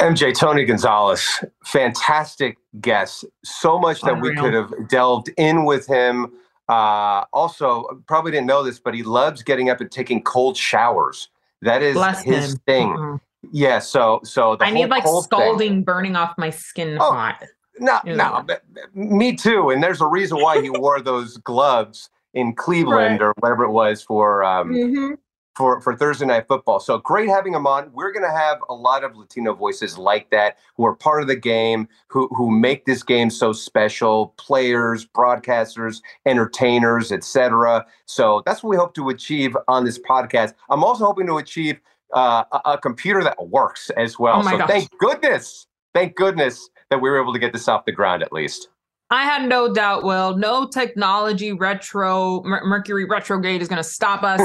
[0.00, 3.24] MJ Tony Gonzalez, fantastic guest.
[3.44, 6.32] So much that we could have delved in with him.
[6.68, 11.28] Uh, also, probably didn't know this, but he loves getting up and taking cold showers.
[11.62, 12.58] That is Bless his him.
[12.66, 12.88] thing.
[12.96, 13.20] Mhm.
[13.52, 13.78] Yeah.
[13.78, 17.42] So, so the I need like cold thing- scalding, burning off my skin Oh, hot.
[17.78, 18.14] No, Yeah.
[18.16, 19.70] no, but- but me too.
[19.70, 23.26] And there's a reason why he wore those gloves in Cleveland Right.
[23.28, 25.18] or whatever it was for um, Mhm.
[25.58, 26.78] For for Thursday night football.
[26.78, 27.90] So great having him on.
[27.92, 31.26] We're going to have a lot of Latino voices like that who are part of
[31.26, 34.34] the game, who who make this game so special.
[34.38, 37.84] Players, broadcasters, entertainers, etc.
[38.06, 40.54] So that's what we hope to achieve on this podcast.
[40.70, 41.80] I'm also hoping to achieve
[42.14, 44.36] uh, a, a computer that works as well.
[44.38, 44.68] Oh my so gosh.
[44.68, 48.32] thank goodness, thank goodness that we were able to get this off the ground at
[48.32, 48.68] least.
[49.10, 50.36] I had no doubt, Will.
[50.36, 54.40] No technology retro Mer- Mercury retrograde is going to stop us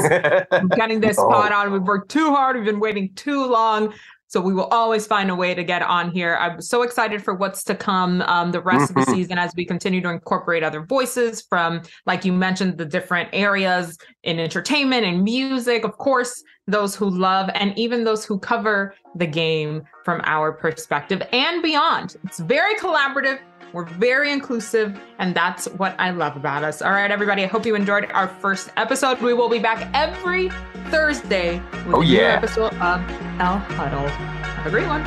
[0.48, 1.24] from getting this No.
[1.28, 1.70] spot on.
[1.72, 2.56] We've worked too hard.
[2.56, 3.92] We've been waiting too long.
[4.26, 6.36] So we will always find a way to get on here.
[6.40, 9.14] I'm so excited for what's to come um, the rest of the Mhm.
[9.14, 13.96] season as we continue to incorporate other voices from, like you mentioned, the different areas
[14.24, 15.84] in entertainment and music.
[15.84, 21.22] Of course, those who love and even those who cover the game from our perspective
[21.32, 22.16] and beyond.
[22.24, 23.38] It's very collaborative.
[23.74, 26.80] We're very inclusive, and that's what I love about us.
[26.80, 29.20] All right, everybody, I hope you enjoyed our first episode.
[29.20, 30.50] We will be back every
[30.90, 33.00] Thursday with Oh, a new episode of
[33.40, 34.06] El Huddle.
[34.08, 35.00] Have a great one.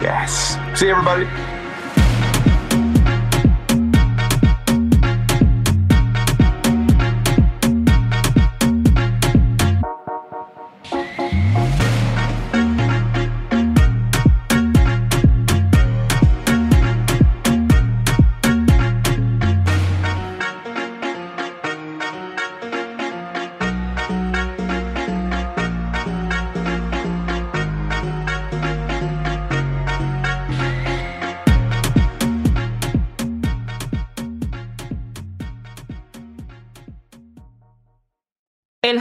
[0.00, 0.56] Yes.
[0.80, 1.57] See you, everybody.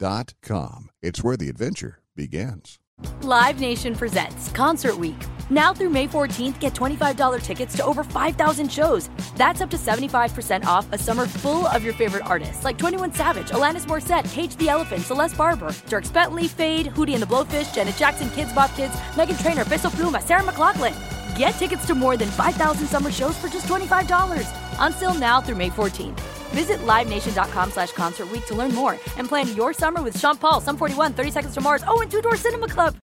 [0.00, 0.90] Land.com.
[1.02, 2.78] It's where the adventure begins.
[3.22, 5.16] Live Nation presents Concert Week.
[5.50, 9.08] Now through May 14th, get $25 tickets to over 5,000 shows.
[9.36, 13.50] That's up to 75% off a summer full of your favorite artists like 21 Savage,
[13.50, 17.96] Alanis Morissette, Cage the Elephant, Celeste Barber, Dierks Bentley, Feid, Hootie and the Blowfish, Janet
[17.96, 20.94] Jackson, Kidz Bop Kids, Meghan Trainor, Peso Pluma, Sarah McLachlan.
[21.36, 24.48] Get tickets to more than 5,000 summer shows for just $25.
[24.80, 26.37] Until now through May 14th.
[26.48, 30.60] Visit LiveNation.com slash Concert Week to learn more and plan your summer with Sean Paul,
[30.60, 32.96] Sum 41, 30 Seconds to Mars, oh, and Two Door Cinema Club.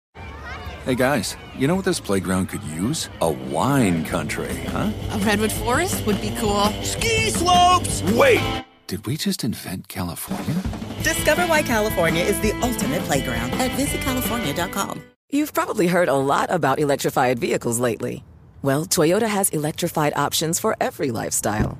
[0.85, 3.09] Hey guys, you know what this playground could use?
[3.21, 4.91] A wine country, huh?
[5.13, 6.65] A redwood forest would be cool.
[6.83, 8.03] Ski slopes!
[8.13, 8.39] Wait!
[8.85, 10.61] Did we just invent California?
[11.01, 15.01] Discover why California is the ultimate playground at visitcalifornia.com.
[15.31, 18.23] You've probably heard a lot about electrified vehicles lately.
[18.61, 21.79] Well, Toyota has electrified options for every lifestyle.